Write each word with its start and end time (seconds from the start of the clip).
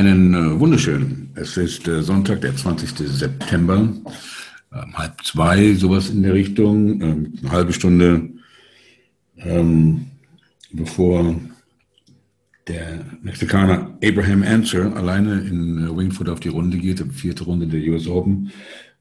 Einen 0.00 0.32
äh, 0.32 0.58
wunderschönen. 0.58 1.28
Es 1.34 1.58
ist 1.58 1.86
äh, 1.86 2.00
Sonntag, 2.00 2.40
der 2.40 2.56
20. 2.56 3.06
September, 3.06 3.74
ähm, 3.76 4.94
halb 4.94 5.22
zwei, 5.22 5.74
sowas 5.74 6.08
in 6.08 6.22
der 6.22 6.32
Richtung, 6.32 7.02
ähm, 7.02 7.34
eine 7.42 7.52
halbe 7.52 7.74
Stunde 7.74 8.30
ähm, 9.36 10.06
bevor 10.72 11.38
der 12.66 13.04
Mexikaner 13.20 13.98
Abraham 14.02 14.42
Answer 14.42 14.96
alleine 14.96 15.42
in 15.42 15.86
äh, 15.86 15.94
Wingfoot 15.94 16.30
auf 16.30 16.40
die 16.40 16.48
Runde 16.48 16.78
geht, 16.78 17.00
die 17.00 17.10
vierte 17.10 17.44
Runde 17.44 17.66
der 17.66 17.86
US 17.92 18.08
Open. 18.08 18.50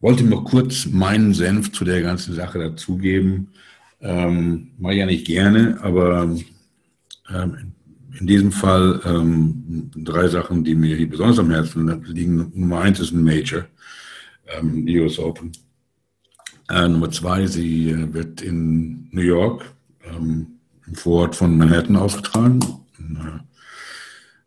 Wollte 0.02 0.26
noch 0.26 0.44
kurz 0.44 0.86
meinen 0.86 1.34
Senf 1.34 1.72
zu 1.72 1.86
der 1.86 2.02
ganzen 2.02 2.36
Sache 2.36 2.60
dazugeben. 2.60 3.48
Ähm, 4.02 4.72
Mache 4.78 4.96
ja 4.96 5.06
nicht 5.06 5.26
gerne, 5.26 5.78
aber 5.82 6.36
ähm, 7.34 7.72
in 8.20 8.28
diesem 8.28 8.52
Fall 8.52 9.02
ähm, 9.06 9.92
drei 9.96 10.28
Sachen, 10.28 10.64
die 10.64 10.76
mir 10.76 10.96
hier 10.96 11.10
besonders 11.10 11.40
am 11.40 11.52
Herzen 11.52 12.04
liegen. 12.06 12.52
Nummer 12.54 12.82
eins 12.82 13.00
ist 13.00 13.12
ein 13.12 13.24
Major, 13.24 13.66
ähm, 14.48 14.86
die 14.86 15.00
US 15.00 15.20
Open. 15.20 15.52
Äh, 16.70 16.88
Nummer 16.88 17.10
zwei, 17.12 17.48
sie 17.48 17.92
äh, 17.92 18.14
wird 18.14 18.42
in 18.42 19.08
New 19.12 19.22
York, 19.22 19.64
ähm, 20.04 20.48
im 20.86 20.96
Vorort 20.96 21.36
von 21.36 21.58
Manhattan 21.58 21.96
ausgetragen. 21.96 22.60
Äh, 23.00 23.40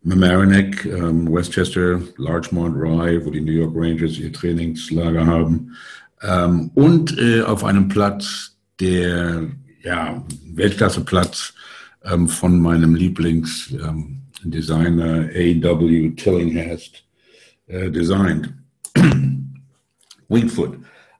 Mamaroneck, 0.05 0.85
ähm, 0.85 1.33
Westchester, 1.33 2.01
Larchmont, 2.17 2.77
Rye, 2.77 3.25
wo 3.25 3.31
die 3.31 3.41
New 3.41 3.53
York 3.53 3.73
Rangers 3.75 4.19
ihr 4.19 4.33
Trainingslager 4.33 5.25
haben. 5.25 5.77
Ähm, 6.21 6.71
und 6.75 7.17
äh, 7.19 7.43
auf 7.43 7.65
einem 7.65 7.89
Platz, 7.89 8.57
der 8.81 9.49
ja, 9.83 10.25
Weltklasseplatz, 10.55 11.55
ähm, 12.05 12.29
von 12.29 12.61
meinem 12.61 12.95
Lieblingsdesigner 12.95 15.35
ähm, 15.35 15.63
A.W. 15.65 16.11
Tillinghast 16.17 17.05
äh, 17.67 17.91
designt. 17.91 18.53
Wingfoot. 20.29 20.79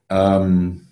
Ähm, 0.09 0.83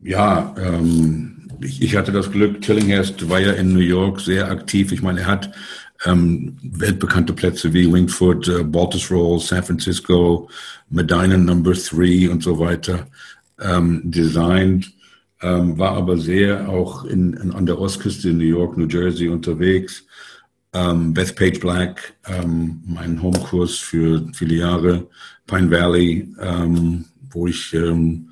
ja, 0.00 0.54
ähm, 0.58 1.48
ich, 1.60 1.82
ich, 1.82 1.96
hatte 1.96 2.12
das 2.12 2.30
Glück, 2.30 2.60
Tillinghast 2.60 3.28
war 3.28 3.40
ja 3.40 3.52
in 3.52 3.72
New 3.72 3.80
York 3.80 4.20
sehr 4.20 4.50
aktiv. 4.50 4.92
Ich 4.92 5.02
meine, 5.02 5.20
er 5.20 5.26
hat 5.26 5.52
ähm, 6.04 6.56
weltbekannte 6.62 7.32
Plätze 7.32 7.72
wie 7.72 7.90
Wingfoot, 7.90 8.48
äh, 8.48 8.62
Baltusrol, 8.62 9.40
San 9.40 9.62
Francisco, 9.62 10.48
Medina 10.90 11.36
Number 11.36 11.72
3 11.72 12.30
und 12.30 12.42
so 12.42 12.58
weiter 12.58 13.06
ähm, 13.60 14.02
designt 14.04 14.92
ähm, 15.42 15.78
war 15.78 15.92
aber 15.92 16.16
sehr 16.16 16.68
auch 16.68 17.04
in, 17.04 17.34
in, 17.34 17.52
an 17.52 17.66
der 17.66 17.78
Ostküste 17.78 18.30
in 18.30 18.38
New 18.38 18.44
York, 18.44 18.76
New 18.76 18.86
Jersey 18.86 19.28
unterwegs. 19.28 20.06
Ähm, 20.72 21.14
Beth 21.14 21.36
Page 21.36 21.60
Black, 21.60 22.14
ähm, 22.26 22.82
mein 22.86 23.22
Homekurs 23.22 23.76
für 23.76 24.26
viele 24.34 24.56
Jahre, 24.56 25.06
Pine 25.46 25.70
Valley, 25.70 26.34
ähm, 26.40 27.04
wo 27.30 27.46
ich 27.46 27.72
ähm, 27.74 28.30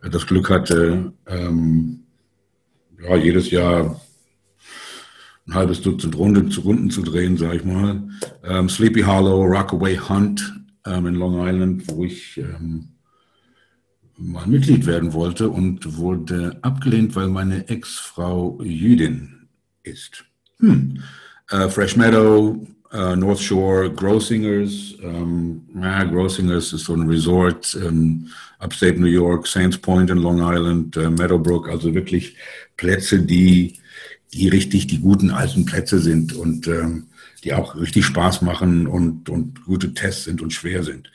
das 0.00 0.26
Glück 0.26 0.50
hatte, 0.50 1.12
ähm, 1.26 2.04
ja, 3.00 3.16
jedes 3.16 3.50
Jahr 3.50 4.00
ein 5.46 5.54
halbes 5.54 5.80
Dutzend 5.82 6.16
Runden 6.16 6.50
zu, 6.50 6.60
Runden 6.60 6.90
zu 6.90 7.02
drehen, 7.02 7.36
sage 7.36 7.56
ich 7.56 7.64
mal. 7.64 8.00
Sleepy 8.68 9.02
Hollow, 9.02 9.42
Rockaway 9.42 9.96
Hunt 9.96 10.54
in 10.86 11.14
Long 11.16 11.44
Island, 11.44 11.82
wo 11.88 12.04
ich 12.04 12.40
mal 14.16 14.46
Mitglied 14.46 14.86
werden 14.86 15.12
wollte 15.12 15.48
und 15.48 15.96
wurde 15.96 16.58
abgelehnt, 16.62 17.16
weil 17.16 17.28
meine 17.28 17.68
Ex-Frau 17.68 18.60
Jüdin 18.62 19.48
ist. 19.82 20.24
Hm. 20.60 21.02
Äh, 21.50 21.68
Fresh 21.68 21.96
Meadow, 21.96 22.66
äh, 22.92 23.16
North 23.16 23.40
Shore, 23.40 23.90
Grosingers. 23.90 24.94
Ähm, 25.02 25.62
ja, 25.80 26.04
Grosingers 26.04 26.72
ist 26.72 26.84
so 26.84 26.94
ein 26.94 27.08
Resort, 27.08 27.76
ähm, 27.82 28.28
Upstate 28.58 29.00
New 29.00 29.06
York, 29.06 29.46
Saints 29.46 29.78
Point 29.78 30.10
in 30.10 30.18
Long 30.18 30.40
Island, 30.40 30.96
äh, 30.96 31.10
Meadowbrook, 31.10 31.68
also 31.68 31.94
wirklich 31.94 32.36
Plätze, 32.76 33.20
die, 33.20 33.78
die 34.32 34.48
richtig 34.48 34.86
die 34.86 35.00
guten 35.00 35.30
alten 35.30 35.64
Plätze 35.64 35.98
sind 35.98 36.32
und 36.34 36.66
ähm, 36.68 37.08
die 37.44 37.54
auch 37.54 37.74
richtig 37.74 38.04
Spaß 38.06 38.42
machen 38.42 38.86
und, 38.86 39.28
und 39.28 39.64
gute 39.64 39.94
Tests 39.94 40.24
sind 40.24 40.40
und 40.42 40.52
schwer 40.52 40.84
sind. 40.84 41.10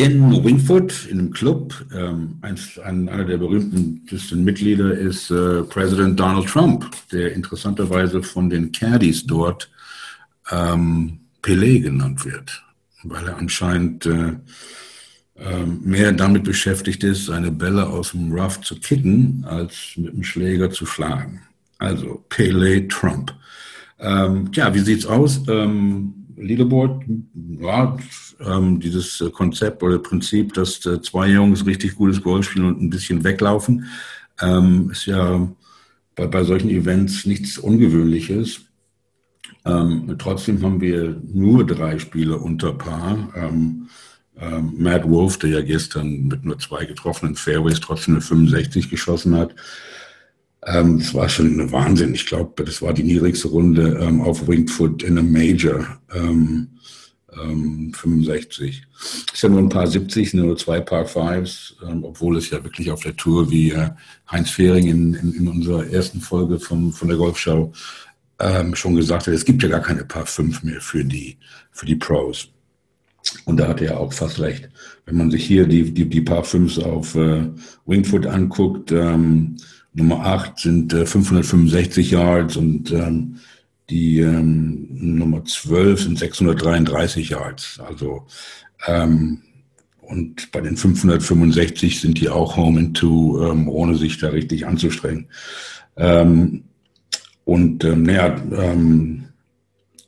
In 0.00 0.44
Wingfoot, 0.44 1.06
in 1.10 1.18
einem 1.18 1.30
Club, 1.30 1.74
ähm, 1.94 2.38
ein, 2.40 2.58
ein, 2.84 3.08
einer 3.10 3.24
der 3.24 3.36
berühmtesten 3.36 4.42
Mitglieder 4.42 4.92
ist 4.96 5.30
äh, 5.30 5.62
Präsident 5.64 6.18
Donald 6.18 6.48
Trump, 6.48 6.90
der 7.12 7.34
interessanterweise 7.34 8.22
von 8.22 8.48
den 8.48 8.72
Caddies 8.72 9.26
dort 9.26 9.70
ähm, 10.50 11.20
Pelé 11.42 11.80
genannt 11.80 12.24
wird, 12.24 12.64
weil 13.02 13.26
er 13.26 13.36
anscheinend 13.36 14.06
äh, 14.06 14.32
äh, 15.36 15.66
mehr 15.66 16.12
damit 16.12 16.44
beschäftigt 16.44 17.04
ist, 17.04 17.26
seine 17.26 17.52
Bälle 17.52 17.86
aus 17.86 18.12
dem 18.12 18.32
Rough 18.32 18.62
zu 18.62 18.76
kicken, 18.80 19.44
als 19.46 19.92
mit 19.96 20.14
dem 20.14 20.24
Schläger 20.24 20.70
zu 20.70 20.86
schlagen. 20.86 21.42
Also 21.78 22.24
Pelé 22.30 22.88
Trump. 22.88 23.34
Ähm, 23.98 24.50
tja, 24.50 24.72
wie 24.72 24.80
sieht's 24.80 25.04
aus? 25.04 25.42
Ähm, 25.46 26.19
Leaderboard, 26.40 27.04
ja, 27.60 27.96
ähm, 28.40 28.80
dieses 28.80 29.20
äh, 29.20 29.30
Konzept 29.30 29.82
oder 29.82 29.98
Prinzip, 29.98 30.54
dass 30.54 30.84
äh, 30.86 31.00
zwei 31.02 31.28
Jungs 31.28 31.66
richtig 31.66 31.96
gutes 31.96 32.22
Golf 32.22 32.46
spielen 32.46 32.66
und 32.66 32.82
ein 32.82 32.90
bisschen 32.90 33.22
weglaufen, 33.24 33.86
ähm, 34.40 34.90
ist 34.90 35.06
ja 35.06 35.48
bei, 36.16 36.26
bei 36.26 36.44
solchen 36.44 36.70
Events 36.70 37.26
nichts 37.26 37.58
Ungewöhnliches. 37.58 38.62
Ähm, 39.64 40.16
trotzdem 40.18 40.62
haben 40.62 40.80
wir 40.80 41.20
nur 41.32 41.66
drei 41.66 41.98
Spiele 41.98 42.38
unter 42.38 42.72
Paar. 42.72 43.32
Ähm, 43.36 43.88
ähm, 44.38 44.74
Matt 44.78 45.08
Wolf, 45.08 45.38
der 45.38 45.50
ja 45.50 45.60
gestern 45.60 46.28
mit 46.28 46.44
nur 46.44 46.58
zwei 46.58 46.86
getroffenen 46.86 47.36
Fairways 47.36 47.80
trotzdem 47.80 48.14
eine 48.14 48.22
65 48.22 48.88
geschossen 48.88 49.36
hat, 49.36 49.54
ähm, 50.66 50.98
das 50.98 51.14
war 51.14 51.28
schon 51.28 51.52
eine 51.52 51.72
Wahnsinn. 51.72 52.14
Ich 52.14 52.26
glaube, 52.26 52.64
das 52.64 52.82
war 52.82 52.92
die 52.92 53.02
niedrigste 53.02 53.48
Runde 53.48 53.98
ähm, 54.02 54.20
auf 54.20 54.46
Wingfoot 54.46 55.02
in 55.02 55.18
einem 55.18 55.32
Major. 55.32 55.84
Ähm, 56.14 56.68
65. 57.32 58.82
Ähm, 58.82 58.86
ist 59.32 59.42
ja 59.42 59.48
nur 59.48 59.60
ein 59.60 59.68
paar 59.68 59.86
70, 59.86 60.34
nur 60.34 60.56
zwei 60.56 60.80
Par 60.80 61.06
Fives, 61.06 61.76
ähm, 61.88 62.04
obwohl 62.04 62.36
es 62.36 62.50
ja 62.50 62.62
wirklich 62.62 62.90
auf 62.90 63.02
der 63.02 63.16
Tour, 63.16 63.50
wie 63.50 63.70
äh, 63.70 63.90
Heinz 64.30 64.50
Fehring 64.50 64.86
in, 64.88 65.14
in, 65.14 65.34
in, 65.34 65.48
unserer 65.48 65.86
ersten 65.86 66.20
Folge 66.20 66.58
vom, 66.58 66.92
von 66.92 67.08
der 67.08 67.16
Golfschau 67.16 67.72
ähm, 68.38 68.74
schon 68.74 68.96
gesagt 68.96 69.26
hat, 69.26 69.34
es 69.34 69.44
gibt 69.44 69.62
ja 69.62 69.68
gar 69.68 69.80
keine 69.80 70.04
Par 70.04 70.26
5 70.26 70.62
mehr 70.62 70.80
für 70.80 71.04
die, 71.04 71.38
für 71.70 71.86
die 71.86 71.96
Pros. 71.96 72.48
Und 73.44 73.58
da 73.58 73.68
hat 73.68 73.82
er 73.82 74.00
auch 74.00 74.12
fast 74.12 74.40
recht. 74.40 74.68
Wenn 75.04 75.16
man 75.16 75.30
sich 75.30 75.44
hier 75.44 75.66
die, 75.66 75.92
die, 75.92 76.08
die 76.08 76.22
Par 76.22 76.42
5s 76.42 76.82
auf 76.82 77.14
äh, 77.14 77.48
Wingfoot 77.86 78.26
anguckt, 78.26 78.92
ähm, 78.92 79.56
Nummer 79.92 80.24
8 80.24 80.58
sind 80.58 80.92
äh, 80.92 81.06
565 81.06 82.10
Yards 82.12 82.56
und 82.56 82.92
ähm, 82.92 83.40
die 83.88 84.20
ähm, 84.20 84.86
Nummer 84.90 85.44
12 85.44 86.02
sind 86.02 86.18
633 86.18 87.30
Yards. 87.30 87.80
Also 87.80 88.26
ähm, 88.86 89.42
und 90.10 90.50
bei 90.50 90.60
den 90.60 90.76
565 90.76 92.00
sind 92.00 92.20
die 92.20 92.28
auch 92.28 92.56
Home 92.56 92.80
into, 92.80 93.48
ähm, 93.48 93.68
ohne 93.68 93.96
sich 93.96 94.18
da 94.18 94.28
richtig 94.28 94.66
anzustrengen. 94.66 95.28
Ähm, 95.96 96.64
und 97.44 97.84
ähm, 97.84 98.02
naja, 98.02 98.36
ähm, 98.52 99.24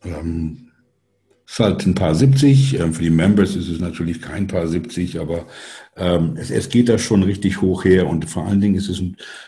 ähm, 0.05 0.62
ist 1.53 1.59
halt 1.59 1.87
ein 1.87 1.95
paar 1.95 2.15
70. 2.15 2.81
Ähm, 2.81 2.95
für 2.95 3.03
die 3.03 3.11
Members 3.11 3.55
ist 3.57 3.69
es 3.69 3.79
natürlich 3.79 4.23
kein 4.23 4.47
paar 4.47 4.67
70, 4.67 5.21
aber 5.21 5.47
ähm, 5.97 6.37
es, 6.37 6.51
es 6.51 6.71
geht 6.71 6.89
da 6.89 6.97
schon 6.99 7.23
richtig 7.23 7.61
hoch 7.61 7.85
her. 7.85 8.07
Und 8.07 8.29
vor 8.29 8.47
allen 8.47 8.61
Dingen 8.61 8.75
ist 8.75 8.89
es, 8.89 9.03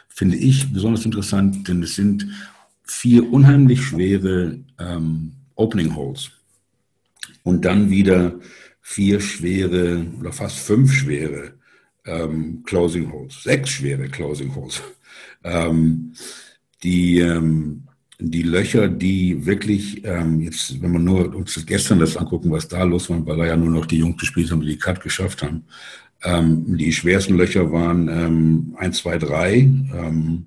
finde 0.08 0.36
ich, 0.36 0.70
besonders 0.70 1.06
interessant, 1.06 1.66
denn 1.66 1.82
es 1.82 1.94
sind 1.94 2.26
vier 2.82 3.32
unheimlich 3.32 3.82
schwere 3.82 4.58
ähm, 4.78 5.32
Opening 5.54 5.96
Holes 5.96 6.30
und 7.42 7.64
dann 7.64 7.88
wieder 7.88 8.34
vier 8.82 9.20
schwere 9.20 10.04
oder 10.20 10.32
fast 10.32 10.58
fünf 10.58 10.92
schwere 10.92 11.54
ähm, 12.04 12.62
Closing 12.66 13.10
Holes, 13.10 13.42
sechs 13.42 13.70
schwere 13.70 14.08
Closing 14.08 14.54
Holes. 14.54 14.82
Ähm, 15.42 16.12
die, 16.82 17.20
ähm, 17.20 17.84
die 18.18 18.42
Löcher, 18.42 18.88
die 18.88 19.44
wirklich, 19.44 20.04
ähm, 20.04 20.40
jetzt, 20.40 20.80
wenn 20.80 20.92
man 20.92 21.04
nur 21.04 21.34
uns 21.34 21.64
gestern 21.66 21.98
das 21.98 22.16
angucken, 22.16 22.50
was 22.50 22.68
da 22.68 22.82
los 22.84 23.10
war, 23.10 23.24
weil 23.26 23.36
da 23.38 23.46
ja 23.46 23.56
nur 23.56 23.70
noch 23.70 23.86
die 23.86 23.98
Jungs 23.98 24.18
gespielt 24.18 24.50
haben, 24.50 24.60
die 24.60 24.68
die 24.68 24.78
Cut 24.78 25.00
geschafft 25.00 25.42
haben. 25.42 25.64
Ähm, 26.22 26.76
die 26.76 26.92
schwersten 26.92 27.36
Löcher 27.36 27.70
waren 27.72 28.08
ähm, 28.08 28.74
1, 28.78 28.98
2, 28.98 29.18
3. 29.18 29.56
Ähm, 29.56 30.46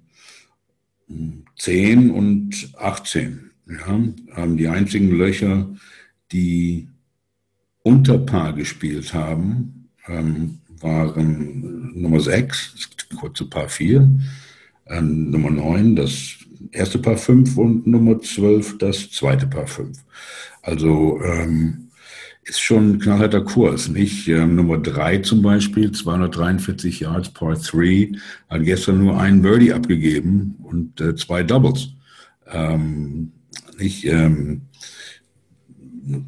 10 1.58 2.12
und 2.12 2.72
18. 2.78 3.52
Ja, 3.70 4.00
haben 4.36 4.58
die 4.58 4.68
einzigen 4.68 5.12
Löcher, 5.12 5.70
die 6.32 6.88
unter 7.84 8.18
Paar 8.18 8.54
gespielt 8.54 9.14
haben, 9.14 9.90
ähm, 10.08 10.60
waren 10.80 11.92
Nummer 12.00 12.20
6, 12.20 12.90
das 12.96 13.18
kurze 13.18 13.46
Paar 13.46 13.68
4, 13.68 14.10
äh, 14.86 15.02
Nummer 15.02 15.50
9, 15.50 15.96
das 15.96 16.38
erste 16.72 17.00
Paar 17.00 17.18
5 17.18 17.58
und 17.58 17.88
Nummer 17.88 18.20
12, 18.20 18.78
das 18.78 19.10
zweite 19.12 19.48
Paar 19.48 19.68
5. 19.68 19.98
Also 20.62 21.20
ähm, 21.24 21.90
ist 22.44 22.62
schon 22.62 22.92
ein 22.92 23.00
knallharter 23.00 23.42
Kurs, 23.42 23.90
nicht? 23.90 24.28
Ähm, 24.30 24.56
Nummer 24.56 24.78
drei 24.78 25.18
zum 25.18 25.42
Beispiel, 25.42 25.92
243 25.92 27.02
Yards, 27.02 27.30
Par 27.30 27.56
3, 27.56 28.14
hat 28.50 28.64
gestern 28.64 29.00
nur 29.00 29.20
einen 29.20 29.42
Birdie 29.42 29.74
abgegeben 29.74 30.56
und 30.64 31.02
äh, 31.02 31.16
zwei 31.16 31.44
Doubles. 31.44 31.90
Ähm, 32.50 33.34
nicht? 33.78 34.06
Ähm, 34.06 34.62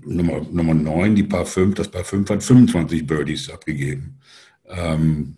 Nummer, 0.05 0.45
Nummer 0.51 0.73
9, 0.73 1.15
die 1.15 1.23
Paar 1.23 1.45
5, 1.45 1.75
das 1.75 1.87
Paar 1.87 2.03
5 2.03 2.29
hat 2.29 2.43
25 2.43 3.07
Birdies 3.07 3.49
abgegeben. 3.49 4.19
Ähm, 4.67 5.37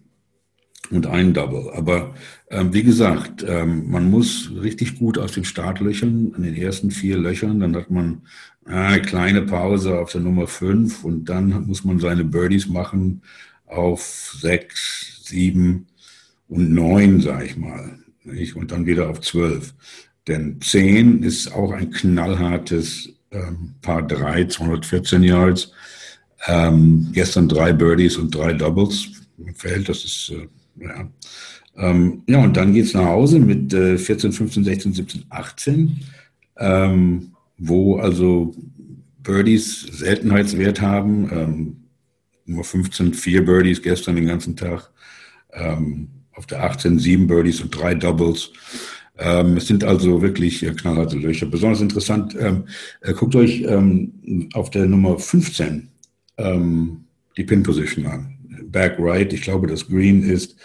und 0.91 1.07
ein 1.07 1.33
Double. 1.33 1.71
Aber 1.73 2.13
ähm, 2.49 2.73
wie 2.73 2.83
gesagt, 2.83 3.45
ähm, 3.47 3.89
man 3.89 4.09
muss 4.09 4.51
richtig 4.61 4.99
gut 4.99 5.17
aus 5.17 5.33
den 5.33 5.45
Startlöchern, 5.45 6.33
an 6.35 6.43
den 6.43 6.55
ersten 6.55 6.91
vier 6.91 7.17
Löchern, 7.17 7.59
dann 7.59 7.75
hat 7.75 7.89
man 7.89 8.21
eine 8.65 9.01
kleine 9.01 9.41
Pause 9.41 9.99
auf 9.99 10.11
der 10.11 10.21
Nummer 10.21 10.47
5 10.47 11.03
und 11.03 11.25
dann 11.25 11.65
muss 11.65 11.83
man 11.83 11.99
seine 11.99 12.23
Birdies 12.23 12.67
machen 12.67 13.21
auf 13.65 14.35
6, 14.39 15.21
7 15.25 15.88
und 16.47 16.73
9, 16.73 17.21
sag 17.21 17.45
ich 17.45 17.57
mal. 17.57 17.99
Nicht? 18.23 18.55
Und 18.55 18.71
dann 18.71 18.85
wieder 18.85 19.09
auf 19.09 19.21
12. 19.21 19.73
Denn 20.27 20.61
10 20.61 21.23
ist 21.23 21.51
auch 21.53 21.71
ein 21.71 21.89
knallhartes 21.89 23.09
ähm, 23.31 23.75
Paar 23.81 24.03
3, 24.03 24.45
214 24.45 25.23
Yards. 25.23 25.71
Ähm, 26.47 27.09
gestern 27.13 27.47
drei 27.47 27.71
Birdies 27.73 28.17
und 28.17 28.33
drei 28.33 28.53
Doubles. 28.53 29.09
Feld, 29.55 29.89
das 29.89 30.03
ist 30.05 30.31
äh, 30.31 30.47
ja. 30.79 31.09
Ähm, 31.77 32.23
ja, 32.27 32.44
und 32.44 32.57
dann 32.57 32.73
geht 32.73 32.85
es 32.85 32.94
nach 32.94 33.06
Hause 33.06 33.39
mit 33.39 33.73
äh, 33.73 33.97
14, 33.97 34.33
15, 34.33 34.63
16, 34.63 34.94
17, 34.94 35.25
18, 35.29 36.00
ähm, 36.57 37.31
wo 37.57 37.97
also 37.97 38.53
Birdies 39.23 39.81
Seltenheitswert 39.91 40.81
haben. 40.81 41.29
Ähm, 41.31 41.77
nur 42.45 42.63
15, 42.63 43.13
vier 43.13 43.45
Birdies 43.45 43.81
gestern 43.81 44.15
den 44.15 44.25
ganzen 44.25 44.56
Tag. 44.56 44.91
Ähm, 45.53 46.09
auf 46.33 46.45
der 46.45 46.63
18 46.63 46.97
sieben 46.97 47.27
Birdies 47.27 47.62
und 47.62 47.69
drei 47.69 47.94
Doubles. 47.94 48.51
Ähm, 49.17 49.57
es 49.57 49.67
sind 49.67 49.83
also 49.83 50.21
wirklich 50.21 50.63
äh, 50.63 50.74
knallharte 50.74 51.17
Löcher. 51.17 51.45
Besonders 51.45 51.81
interessant, 51.81 52.35
ähm, 52.39 52.63
äh, 53.01 53.13
guckt 53.13 53.35
euch 53.35 53.62
ähm, 53.62 54.50
auf 54.53 54.69
der 54.69 54.85
Nummer 54.85 55.19
15 55.19 55.89
ähm, 56.38 57.06
die 57.38 57.44
Pin-Position 57.44 58.06
an. 58.07 58.30
Back 58.71 58.95
right. 59.00 59.31
Ich 59.33 59.41
glaube, 59.41 59.68
das 59.68 59.88
Green 59.88 60.23
ist 60.23 60.56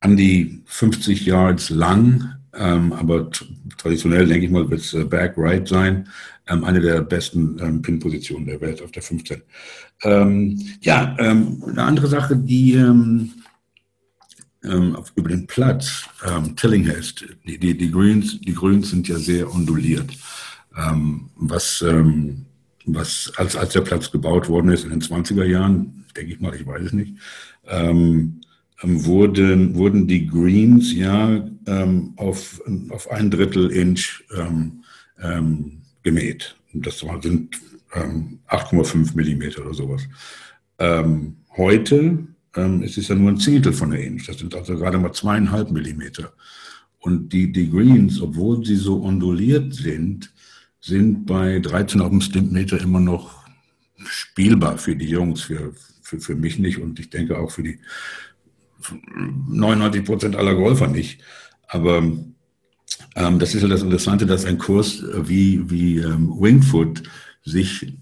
an 0.00 0.16
die 0.16 0.62
50 0.66 1.24
Yards 1.26 1.70
lang, 1.70 2.34
ähm, 2.54 2.92
aber 2.92 3.30
traditionell 3.78 4.26
denke 4.26 4.46
ich 4.46 4.52
mal, 4.52 4.68
wird 4.68 4.80
es 4.80 4.94
äh, 4.94 5.04
Back 5.04 5.34
right 5.36 5.66
sein. 5.66 6.08
Ähm, 6.48 6.64
eine 6.64 6.80
der 6.80 7.00
besten 7.02 7.58
ähm, 7.60 7.82
Pin-Positionen 7.82 8.46
der 8.46 8.60
Welt 8.60 8.82
auf 8.82 8.90
der 8.90 9.02
15. 9.02 9.42
Ähm, 10.02 10.60
ja, 10.80 11.16
ähm, 11.18 11.62
eine 11.66 11.82
andere 11.84 12.08
Sache, 12.08 12.36
die 12.36 12.74
ähm, 12.74 13.32
auf, 14.94 15.12
über 15.16 15.28
den 15.28 15.46
Platz 15.48 16.04
Tillinghast, 16.54 17.24
die, 17.44 17.58
die, 17.58 17.76
die, 17.76 17.90
Greens, 17.90 18.40
die 18.40 18.54
Grüns 18.54 18.90
sind 18.90 19.08
ja 19.08 19.18
sehr 19.18 19.52
onduliert. 19.52 20.08
was 20.70 21.84
was 22.86 23.32
als, 23.36 23.56
als 23.56 23.72
der 23.72 23.80
Platz 23.82 24.10
gebaut 24.10 24.48
worden 24.48 24.70
ist 24.70 24.84
in 24.84 24.90
den 24.90 25.02
20er 25.02 25.44
Jahren, 25.44 26.04
denke 26.16 26.32
ich 26.32 26.40
mal, 26.40 26.54
ich 26.54 26.66
weiß 26.66 26.82
es 26.82 26.92
nicht, 26.92 27.14
ähm, 27.66 28.40
ähm, 28.82 29.04
wurden, 29.04 29.74
wurden 29.74 30.06
die 30.06 30.26
Greens 30.26 30.92
ja 30.92 31.48
ähm, 31.66 32.12
auf, 32.16 32.60
auf 32.90 33.10
ein 33.10 33.30
Drittel 33.30 33.70
Inch 33.70 34.24
ähm, 34.36 34.84
ähm 35.22 35.78
gemäht. 36.04 36.56
Das 36.72 36.98
sind 36.98 37.56
8,5 37.92 38.94
ähm, 38.94 39.10
Millimeter 39.14 39.64
oder 39.64 39.74
sowas. 39.74 40.02
heute 41.56 42.26
ist 42.80 42.98
es 42.98 43.06
ja 43.06 43.14
nur 43.14 43.30
ein 43.30 43.36
Zehntel 43.36 43.72
von 43.72 43.90
der 43.90 44.02
Inch. 44.04 44.26
Das 44.26 44.38
sind 44.38 44.52
also 44.52 44.74
gerade 44.74 44.98
mal 44.98 45.12
zweieinhalb 45.12 45.70
Millimeter. 45.70 46.32
Und 46.98 47.32
die, 47.32 47.52
die 47.52 47.70
Greens, 47.70 48.20
obwohl 48.20 48.64
sie 48.64 48.74
so 48.74 49.04
onduliert 49.04 49.74
sind, 49.74 50.32
sind 50.82 51.26
bei 51.26 51.60
13 51.60 52.00
auf 52.00 52.10
dem 52.10 52.20
Stimpmeter 52.20 52.80
immer 52.80 53.00
noch 53.00 53.42
spielbar 54.04 54.78
für 54.78 54.96
die 54.96 55.08
Jungs, 55.08 55.42
für, 55.42 55.72
für, 56.02 56.20
für 56.20 56.34
mich 56.34 56.58
nicht 56.58 56.78
und 56.78 56.98
ich 56.98 57.08
denke 57.08 57.38
auch 57.38 57.50
für 57.50 57.62
die 57.62 57.78
99 59.48 60.04
Prozent 60.04 60.36
aller 60.36 60.54
Golfer 60.56 60.88
nicht. 60.88 61.22
Aber 61.68 61.98
ähm, 63.14 63.38
das 63.38 63.54
ist 63.54 63.62
ja 63.62 63.68
das 63.68 63.82
Interessante, 63.82 64.26
dass 64.26 64.44
ein 64.44 64.58
Kurs 64.58 65.04
wie, 65.14 65.70
wie 65.70 65.98
ähm, 65.98 66.34
Wingfoot 66.40 67.04
sich 67.44 67.94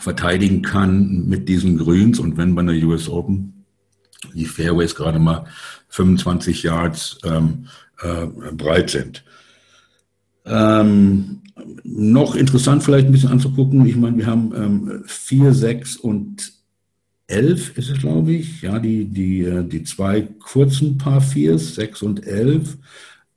verteidigen 0.00 0.62
kann 0.62 1.26
mit 1.26 1.48
diesen 1.48 1.76
Grüns 1.76 2.18
und 2.18 2.38
wenn 2.38 2.54
bei 2.54 2.62
der 2.62 2.82
US 2.86 3.08
Open 3.08 3.64
die 4.34 4.46
Fairways 4.46 4.94
gerade 4.94 5.18
mal 5.18 5.46
25 5.88 6.62
Yards 6.62 7.18
ähm, 7.24 7.66
äh, 8.00 8.26
breit 8.52 8.90
sind. 8.90 9.24
Ähm, 10.50 11.40
noch 11.84 12.34
interessant 12.34 12.82
vielleicht 12.82 13.06
ein 13.06 13.12
bisschen 13.12 13.30
anzugucken, 13.30 13.86
ich 13.86 13.96
meine, 13.96 14.18
wir 14.18 14.26
haben 14.26 14.52
ähm, 14.54 15.02
4, 15.06 15.52
6 15.52 15.96
und 15.96 16.52
11 17.26 17.78
ist 17.78 17.90
es, 17.90 17.98
glaube 17.98 18.32
ich. 18.32 18.62
Ja, 18.62 18.78
die, 18.78 19.04
die, 19.04 19.44
äh, 19.44 19.64
die 19.64 19.84
zwei 19.84 20.22
kurzen 20.40 20.98
Paar 20.98 21.20
Viers, 21.20 21.76
6 21.76 22.02
und 22.02 22.26
11. 22.26 22.76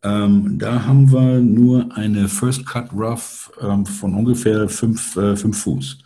Ähm, 0.04 0.58
da 0.58 0.86
haben 0.86 1.12
wir 1.12 1.40
nur 1.40 1.96
eine 1.96 2.28
First 2.28 2.66
Cut 2.66 2.92
Rough 2.94 3.52
ähm, 3.62 3.86
von 3.86 4.16
ungefähr 4.16 4.68
5 4.68 5.18
äh, 5.18 5.36
Fuß. 5.36 6.00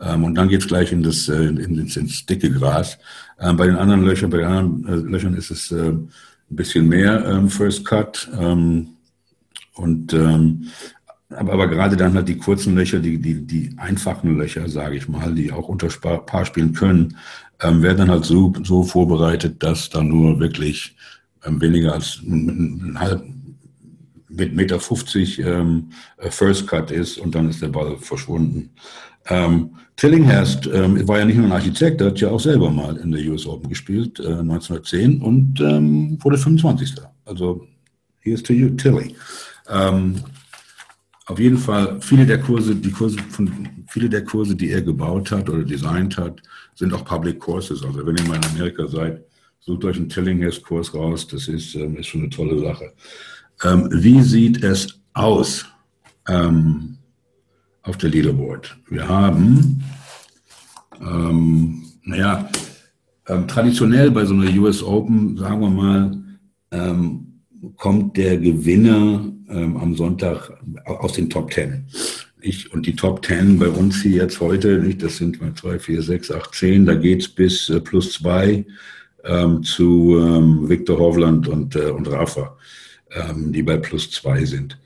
Ähm, 0.00 0.24
und 0.24 0.34
dann 0.34 0.48
geht 0.48 0.60
es 0.60 0.68
gleich 0.68 0.92
in 0.92 1.02
das, 1.02 1.28
äh, 1.28 1.44
in, 1.44 1.58
ins, 1.58 1.96
ins 1.96 2.24
dicke 2.24 2.50
Gras. 2.50 2.98
Ähm, 3.38 3.56
bei 3.56 3.66
den 3.66 3.76
anderen 3.76 4.04
Löchern, 4.04 4.30
bei 4.30 4.38
den 4.38 4.46
anderen 4.46 5.06
äh, 5.06 5.10
Löchern 5.10 5.34
ist 5.34 5.50
es 5.50 5.70
äh, 5.72 5.90
ein 5.90 6.08
bisschen 6.48 6.88
mehr 6.88 7.24
ähm, 7.26 7.50
First 7.50 7.84
Cut. 7.84 8.30
Ähm, 8.38 8.93
und 9.74 10.14
aber, 11.30 11.52
aber 11.52 11.68
gerade 11.68 11.96
dann 11.96 12.14
halt 12.14 12.28
die 12.28 12.38
kurzen 12.38 12.74
Löcher, 12.74 13.00
die, 13.00 13.18
die, 13.18 13.46
die 13.46 13.74
einfachen 13.76 14.36
Löcher, 14.36 14.68
sage 14.68 14.96
ich 14.96 15.08
mal, 15.08 15.34
die 15.34 15.52
auch 15.52 15.68
unter 15.68 15.88
Paar 15.88 16.44
spielen 16.44 16.72
können, 16.72 17.16
ähm, 17.60 17.82
werden 17.82 17.98
dann 17.98 18.10
halt 18.10 18.24
so, 18.24 18.52
so 18.62 18.82
vorbereitet, 18.82 19.62
dass 19.62 19.90
da 19.90 20.02
nur 20.02 20.38
wirklich 20.38 20.96
ähm, 21.44 21.60
weniger 21.60 21.94
als 21.94 22.20
ein 22.22 22.96
halb 22.98 23.24
mit 24.28 24.54
Meter 24.54 24.80
50 24.80 25.38
ähm, 25.38 25.90
äh, 26.18 26.30
First 26.30 26.66
Cut 26.66 26.90
ist 26.90 27.18
und 27.18 27.34
dann 27.34 27.48
ist 27.48 27.62
der 27.62 27.68
Ball 27.68 27.96
verschwunden. 27.98 28.70
Ähm, 29.28 29.70
Tillinghast 29.96 30.66
ähm, 30.66 31.06
war 31.06 31.20
ja 31.20 31.24
nicht 31.24 31.36
nur 31.36 31.46
ein 31.46 31.52
Architekt, 31.52 32.00
der 32.00 32.08
hat 32.08 32.20
ja 32.20 32.30
auch 32.30 32.40
selber 32.40 32.70
mal 32.70 32.96
in 32.96 33.12
der 33.12 33.24
US 33.30 33.46
Open 33.46 33.68
gespielt, 33.68 34.18
äh, 34.18 34.40
1910 34.40 35.22
und 35.22 35.60
ähm, 35.60 36.18
wurde 36.20 36.36
25. 36.36 36.94
Also 37.24 37.66
hier 38.22 38.34
ist 38.34 38.44
Tilly. 38.44 39.14
Ähm, 39.68 40.22
auf 41.26 41.38
jeden 41.38 41.56
Fall, 41.56 42.00
viele 42.00 42.26
der 42.26 42.40
Kurse, 42.40 42.74
die 42.74 42.90
Kurse 42.90 43.18
von, 43.30 43.68
viele 43.88 44.08
der 44.08 44.24
Kurse, 44.24 44.54
die 44.54 44.70
er 44.70 44.82
gebaut 44.82 45.30
hat 45.30 45.48
oder 45.48 45.64
designt 45.64 46.18
hat, 46.18 46.42
sind 46.74 46.92
auch 46.92 47.04
Public 47.04 47.38
Courses. 47.38 47.82
Also 47.82 48.06
wenn 48.06 48.16
ihr 48.16 48.24
mal 48.24 48.36
in 48.36 48.44
Amerika 48.44 48.86
seid, 48.86 49.24
sucht 49.60 49.84
euch 49.84 49.96
einen 49.96 50.08
Tillinghast-Kurs 50.08 50.92
raus. 50.94 51.26
Das 51.26 51.48
ist, 51.48 51.74
ähm, 51.74 51.96
ist 51.96 52.08
schon 52.08 52.22
eine 52.22 52.30
tolle 52.30 52.58
Sache. 52.58 52.92
Ähm, 53.62 53.88
wie 53.90 54.20
sieht 54.20 54.62
es 54.62 55.00
aus 55.14 55.64
ähm, 56.28 56.98
auf 57.82 57.96
der 57.96 58.10
Leaderboard? 58.10 58.76
Wir 58.88 59.08
haben, 59.08 59.82
ähm, 61.00 61.86
naja, 62.02 62.48
ähm, 63.28 63.48
traditionell 63.48 64.10
bei 64.10 64.26
so 64.26 64.34
einer 64.34 64.52
US 64.60 64.82
Open, 64.82 65.38
sagen 65.38 65.60
wir 65.60 65.70
mal, 65.70 66.22
ähm, 66.70 67.33
kommt 67.76 68.16
der 68.16 68.36
Gewinner 68.38 69.32
ähm, 69.48 69.76
am 69.76 69.94
Sonntag 69.94 70.50
aus 70.84 71.12
den 71.14 71.30
Top 71.30 71.50
Ten. 71.50 71.84
Ich, 72.40 72.72
und 72.72 72.86
die 72.86 72.94
Top 72.94 73.22
Ten 73.22 73.58
bei 73.58 73.68
uns 73.68 74.02
hier 74.02 74.22
jetzt 74.22 74.40
heute, 74.40 74.78
nicht, 74.78 75.02
das 75.02 75.16
sind 75.16 75.40
mal 75.40 75.54
zwei, 75.54 75.78
vier, 75.78 76.02
sechs, 76.02 76.30
acht, 76.30 76.54
zehn, 76.54 76.84
da 76.84 76.94
geht's 76.94 77.28
bis 77.28 77.68
äh, 77.68 77.80
plus 77.80 78.12
zwei 78.12 78.64
ähm, 79.24 79.62
zu 79.62 80.18
ähm, 80.18 80.68
Viktor 80.68 80.98
Hovland 80.98 81.48
und, 81.48 81.74
äh, 81.76 81.90
und 81.90 82.10
Rafa, 82.10 82.56
ähm, 83.12 83.52
die 83.52 83.62
bei 83.62 83.78
plus 83.78 84.10
zwei 84.10 84.44
sind. 84.44 84.78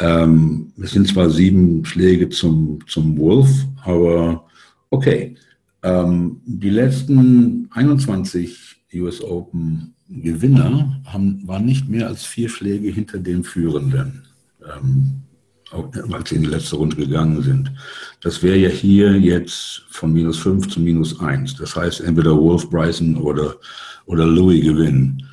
Ähm, 0.00 0.72
es 0.82 0.90
sind 0.92 1.08
zwar 1.08 1.30
sieben 1.30 1.84
Schläge 1.84 2.28
zum, 2.28 2.78
zum 2.86 3.16
Wolf, 3.18 3.48
aber 3.84 4.44
okay. 4.90 5.36
Ähm, 5.82 6.40
die 6.44 6.70
letzten 6.70 7.68
21 7.70 8.76
US 8.94 9.22
Open 9.22 9.94
Gewinner 10.08 11.00
haben, 11.04 11.46
waren 11.46 11.64
nicht 11.64 11.88
mehr 11.88 12.06
als 12.06 12.24
vier 12.24 12.48
Schläge 12.48 12.90
hinter 12.90 13.18
dem 13.18 13.44
Führenden, 13.44 14.22
ähm, 14.64 15.22
als 16.12 16.28
sie 16.28 16.36
in 16.36 16.42
die 16.42 16.48
letzte 16.48 16.76
Runde 16.76 16.96
gegangen 16.96 17.42
sind. 17.42 17.72
Das 18.20 18.42
wäre 18.42 18.56
ja 18.56 18.68
hier 18.68 19.18
jetzt 19.18 19.84
von 19.90 20.12
minus 20.12 20.38
fünf 20.38 20.68
zu 20.68 20.80
minus 20.80 21.18
eins. 21.20 21.56
Das 21.56 21.74
heißt, 21.74 22.00
entweder 22.00 22.36
Wolf, 22.36 22.70
Bryson 22.70 23.16
oder, 23.16 23.56
oder 24.06 24.26
Louis 24.26 24.64
gewinnen. 24.64 25.26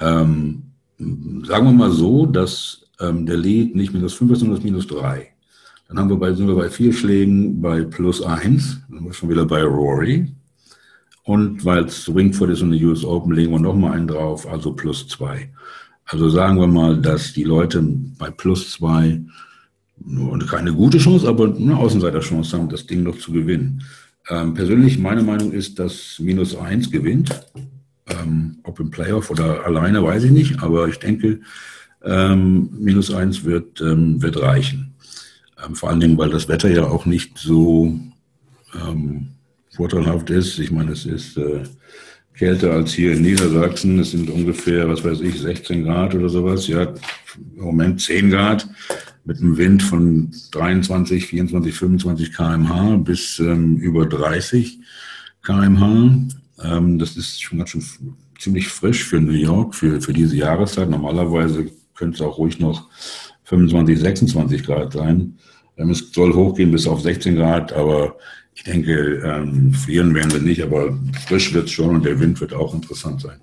Ähm, 0.00 0.62
sagen 0.98 1.66
wir 1.66 1.72
mal 1.72 1.90
so, 1.90 2.24
dass 2.26 2.86
ähm, 3.00 3.26
der 3.26 3.36
Lead 3.36 3.74
nicht 3.76 3.92
minus 3.92 4.14
fünf 4.14 4.32
ist, 4.32 4.40
sondern 4.40 4.62
minus 4.62 4.86
drei. 4.86 5.28
Dann 5.88 5.98
haben 5.98 6.08
wir 6.08 6.16
bei, 6.16 6.32
sind 6.32 6.48
wir 6.48 6.56
bei 6.56 6.70
vier 6.70 6.92
Schlägen 6.92 7.60
bei 7.60 7.82
plus 7.82 8.22
eins. 8.22 8.80
Dann 8.88 8.98
sind 8.98 9.06
wir 9.06 9.12
schon 9.12 9.28
wieder 9.28 9.44
bei 9.44 9.62
Rory. 9.62 10.32
Und 11.24 11.64
weil 11.64 11.84
es 11.84 12.14
Wingfoot 12.14 12.50
ist 12.50 12.62
und 12.62 12.72
die 12.72 12.84
US 12.84 13.04
Open, 13.04 13.32
legen 13.34 13.52
wir 13.52 13.58
nochmal 13.58 13.92
einen 13.92 14.06
drauf, 14.06 14.46
also 14.46 14.72
plus 14.72 15.08
zwei. 15.08 15.50
Also 16.04 16.28
sagen 16.28 16.58
wir 16.58 16.66
mal, 16.66 17.00
dass 17.00 17.32
die 17.32 17.44
Leute 17.44 17.82
bei 18.18 18.30
plus 18.30 18.72
zwei 18.72 19.20
nur 20.04 20.38
keine 20.40 20.72
gute 20.72 20.98
Chance, 20.98 21.26
aber 21.26 21.54
eine 21.54 21.76
Außenseiterchance 21.76 22.56
haben, 22.56 22.68
das 22.68 22.86
Ding 22.86 23.02
noch 23.02 23.16
zu 23.18 23.32
gewinnen. 23.32 23.82
Ähm, 24.28 24.54
persönlich, 24.54 24.98
meine 24.98 25.22
Meinung 25.22 25.52
ist, 25.52 25.78
dass 25.78 26.18
minus 26.18 26.56
eins 26.56 26.90
gewinnt. 26.90 27.30
Ähm, 28.06 28.58
ob 28.64 28.80
im 28.80 28.90
Playoff 28.90 29.30
oder 29.30 29.64
alleine, 29.64 30.02
weiß 30.02 30.24
ich 30.24 30.30
nicht, 30.30 30.62
aber 30.62 30.88
ich 30.88 30.98
denke, 30.98 31.40
ähm, 32.02 32.68
minus 32.78 33.10
eins 33.10 33.44
wird, 33.44 33.80
ähm, 33.80 34.20
wird 34.20 34.40
reichen. 34.40 34.94
Ähm, 35.64 35.74
vor 35.74 35.88
allen 35.88 36.00
Dingen, 36.00 36.18
weil 36.18 36.28
das 36.28 36.48
Wetter 36.48 36.70
ja 36.70 36.84
auch 36.84 37.06
nicht 37.06 37.38
so 37.38 37.98
ähm, 38.74 39.28
vorteilhaft 39.74 40.30
ist. 40.30 40.58
Ich 40.58 40.70
meine, 40.70 40.92
es 40.92 41.06
ist 41.06 41.36
äh, 41.36 41.62
kälter 42.34 42.72
als 42.72 42.92
hier 42.92 43.12
in 43.12 43.22
Niedersachsen. 43.22 43.98
Es 43.98 44.12
sind 44.12 44.30
ungefähr, 44.30 44.88
was 44.88 45.04
weiß 45.04 45.20
ich, 45.20 45.40
16 45.40 45.84
Grad 45.84 46.14
oder 46.14 46.28
sowas. 46.28 46.66
Ja, 46.68 46.82
im 47.56 47.62
Moment 47.62 48.00
10 48.00 48.30
Grad 48.30 48.68
mit 49.24 49.40
einem 49.40 49.56
Wind 49.56 49.82
von 49.82 50.30
23, 50.52 51.26
24, 51.26 51.74
25 51.74 52.32
kmh 52.32 52.96
bis 52.98 53.38
ähm, 53.38 53.76
über 53.76 54.06
30 54.06 54.78
kmh. 55.42 56.28
Ähm, 56.62 56.98
das 56.98 57.16
ist 57.16 57.42
schon 57.42 57.58
ganz 57.58 57.70
schön 57.70 57.84
ziemlich 58.38 58.68
frisch 58.68 59.04
für 59.04 59.20
New 59.20 59.32
York, 59.32 59.74
für, 59.74 60.00
für 60.00 60.12
diese 60.12 60.36
Jahreszeit. 60.36 60.90
Normalerweise 60.90 61.70
könnte 61.94 62.16
es 62.16 62.20
auch 62.20 62.38
ruhig 62.38 62.58
noch 62.58 62.88
25, 63.44 63.98
26 63.98 64.64
Grad 64.64 64.92
sein. 64.92 65.38
Ähm, 65.76 65.90
es 65.90 66.12
soll 66.12 66.34
hochgehen 66.34 66.70
bis 66.70 66.86
auf 66.86 67.00
16 67.00 67.36
Grad, 67.36 67.72
aber 67.72 68.16
ich 68.54 68.62
denke, 68.62 69.20
ähm, 69.24 69.72
frieren 69.72 70.14
werden 70.14 70.32
wir 70.32 70.40
nicht, 70.40 70.62
aber 70.62 70.96
frisch 71.26 71.52
wird 71.52 71.66
es 71.66 71.72
schon 71.72 71.96
und 71.96 72.04
der 72.04 72.20
Wind 72.20 72.40
wird 72.40 72.54
auch 72.54 72.72
interessant 72.72 73.20
sein. 73.20 73.40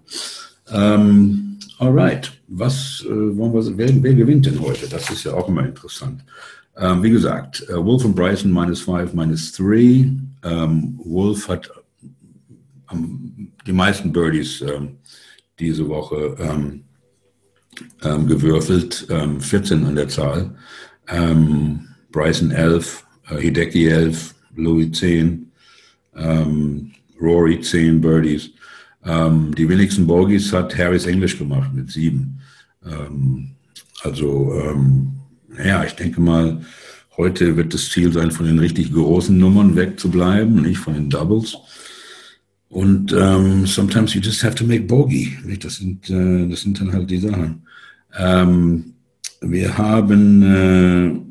Ähm, 0.72 1.60
alright, 1.80 2.32
was 2.48 3.04
äh, 3.06 3.38
wollen 3.38 3.54
wir, 3.54 3.78
wer, 3.78 4.04
wer 4.04 4.14
gewinnt 4.14 4.46
denn 4.46 4.62
heute? 4.62 4.88
Das 4.88 5.10
ist 5.10 5.26
ja 5.26 5.34
auch 5.34 5.50
immer 5.50 5.66
interessant. 5.66 6.24
Ähm, 6.78 7.04
wie 7.04 7.10
gesagt, 7.10 7.68
äh, 7.68 7.84
Wolf 7.84 8.06
und 8.06 8.16
Bryson 8.16 8.54
minus 8.54 8.82
5, 8.82 9.14
minus 9.14 9.52
3. 9.54 10.10
Ähm, 10.44 11.00
Wolf 11.04 11.50
hat 11.50 11.70
ähm, 12.92 13.52
die 13.68 13.74
meisten 13.74 14.14
Birdies 14.14 14.62
ähm, 14.62 14.98
diese 15.60 15.88
Woche 15.90 16.36
ähm, 16.40 16.84
ähm, 18.04 18.28
gewürfelt, 18.28 19.08
14 19.40 19.86
an 19.86 19.96
der 19.96 20.08
Zahl. 20.08 20.56
Bryson 22.12 22.52
11, 22.52 23.06
äh, 23.30 23.38
Hideki 23.38 23.88
11, 23.88 24.36
Louis 24.56 24.92
10, 24.92 25.52
ähm, 26.16 26.92
Rory 27.20 27.60
10 27.62 28.02
Birdies. 28.02 28.52
Ähm, 29.06 29.54
die 29.56 29.68
wenigsten 29.68 30.06
Bogies 30.06 30.54
hat 30.54 30.78
Harris 30.78 31.06
English 31.06 31.38
gemacht 31.38 31.74
mit 31.74 31.90
sieben. 31.90 32.40
Ähm, 32.86 33.52
also, 34.04 34.54
ähm, 34.64 35.12
ja, 35.64 35.84
ich 35.84 35.94
denke 35.94 36.22
mal, 36.22 36.62
heute 37.18 37.56
wird 37.58 37.74
das 37.74 37.90
Ziel 37.90 38.12
sein, 38.12 38.32
von 38.32 38.46
den 38.46 38.60
richtig 38.60 38.94
großen 38.94 39.38
Nummern 39.38 39.76
wegzubleiben, 39.76 40.62
nicht 40.62 40.80
von 40.80 40.94
den 40.94 41.10
Doubles. 41.10 41.58
Und 42.70 43.12
ähm, 43.14 43.66
sometimes 43.66 44.14
you 44.14 44.22
just 44.22 44.44
have 44.44 44.56
to 44.56 44.64
make 44.64 44.84
bogey. 44.84 45.38
Das, 45.60 45.76
sind, 45.76 46.10
äh, 46.10 46.48
das 46.48 46.62
sind 46.62 46.80
dann 46.80 46.94
halt 46.94 47.10
die 47.10 47.18
Sachen. 47.18 47.64
Ähm, 48.18 48.94
wir 49.42 49.78
haben 49.78 50.44
äh, 50.44 51.31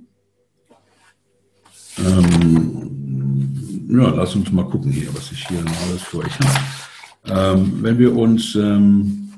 ähm, 2.07 3.88
ja, 3.90 4.11
lass 4.11 4.37
uns 4.37 4.52
mal 4.52 4.64
gucken 4.66 4.92
hier, 4.92 5.12
was 5.14 5.33
ich 5.33 5.47
hier 5.49 5.61
noch 5.62 5.83
alles 5.88 6.02
für 6.02 6.19
euch 6.19 6.38
habe. 6.40 7.59
Ähm, 7.59 7.83
wenn 7.83 7.99
wir 7.99 8.16
uns 8.16 8.54
ähm, 8.54 9.33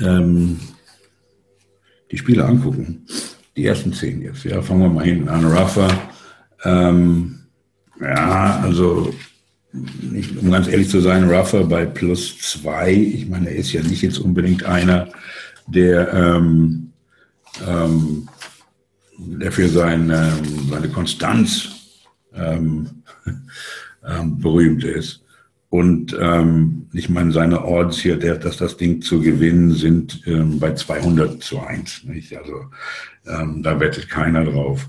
ähm, 0.00 0.60
die 2.10 2.18
Spiele 2.18 2.44
angucken, 2.44 3.06
die 3.56 3.66
ersten 3.66 3.92
zehn 3.92 4.22
jetzt, 4.22 4.44
ja, 4.44 4.60
fangen 4.62 4.82
wir 4.82 4.88
mal 4.90 5.04
hinten 5.04 5.28
an. 5.28 5.44
Rafa, 5.44 5.88
ähm, 6.64 7.40
ja, 8.00 8.60
also 8.60 9.14
nicht, 9.72 10.36
um 10.38 10.50
ganz 10.50 10.68
ehrlich 10.68 10.88
zu 10.88 11.00
sein, 11.00 11.28
Rafa 11.28 11.62
bei 11.62 11.84
plus 11.84 12.38
zwei, 12.38 12.92
ich 12.92 13.28
meine, 13.28 13.50
er 13.50 13.56
ist 13.56 13.72
ja 13.72 13.82
nicht 13.82 14.02
jetzt 14.02 14.18
unbedingt 14.18 14.64
einer, 14.64 15.08
der, 15.66 16.12
ähm, 16.12 16.92
ähm, 17.66 18.28
der 19.18 19.52
für 19.52 19.68
sein, 19.68 20.10
ähm, 20.10 20.68
seine 20.70 20.88
Konstanz 20.88 21.70
ähm, 22.34 22.88
ähm, 24.06 24.38
berühmt 24.38 24.84
ist. 24.84 25.24
Und 25.70 26.16
ähm, 26.20 26.86
ich 26.92 27.08
meine, 27.08 27.32
seine 27.32 27.64
Odds 27.64 27.98
hier, 27.98 28.16
der, 28.16 28.36
dass 28.36 28.58
das 28.58 28.76
Ding 28.76 29.02
zu 29.02 29.20
gewinnen, 29.20 29.72
sind 29.72 30.22
ähm, 30.24 30.60
bei 30.60 30.72
200 30.72 31.42
zu 31.42 31.58
1. 31.58 32.04
Nicht? 32.04 32.36
Also 32.36 32.66
ähm, 33.26 33.62
da 33.62 33.80
wettet 33.80 34.08
keiner 34.08 34.44
drauf. 34.44 34.88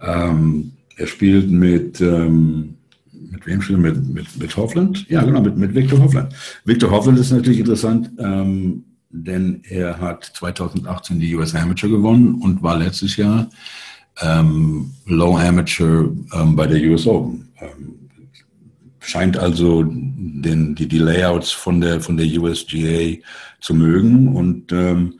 Ähm, 0.00 0.72
er 0.96 1.06
spielt 1.06 1.50
mit, 1.50 2.00
ähm, 2.00 2.76
mit 3.12 3.46
wem 3.46 3.60
spielt 3.60 3.80
er? 3.80 3.82
Mit, 3.82 4.14
mit, 4.14 4.36
mit 4.38 4.56
Hoffland? 4.56 5.06
Ja, 5.10 5.22
genau, 5.24 5.42
mit, 5.42 5.58
mit 5.58 5.74
Victor 5.74 6.00
Hoffland. 6.02 6.32
Victor 6.64 6.90
Hoffland 6.90 7.18
ist 7.18 7.30
natürlich 7.30 7.58
interessant, 7.58 8.10
ähm, 8.18 8.84
denn 9.14 9.62
er 9.68 10.00
hat 10.00 10.24
2018 10.24 11.20
die 11.20 11.34
US 11.36 11.54
Amateur 11.54 11.88
gewonnen 11.88 12.34
und 12.42 12.62
war 12.62 12.76
letztes 12.76 13.16
Jahr 13.16 13.48
ähm, 14.20 14.92
Low 15.06 15.36
Amateur 15.36 16.10
ähm, 16.34 16.56
bei 16.56 16.66
der 16.66 16.82
US 16.90 17.06
Open. 17.06 17.48
Ähm, 17.60 17.94
scheint 18.98 19.36
also 19.36 19.84
den, 19.84 20.74
die, 20.74 20.88
die 20.88 20.98
Layouts 20.98 21.52
von 21.52 21.80
der, 21.80 22.00
von 22.00 22.16
der 22.16 22.26
USGA 22.26 23.20
zu 23.60 23.74
mögen 23.74 24.34
und 24.34 24.72
ähm, 24.72 25.14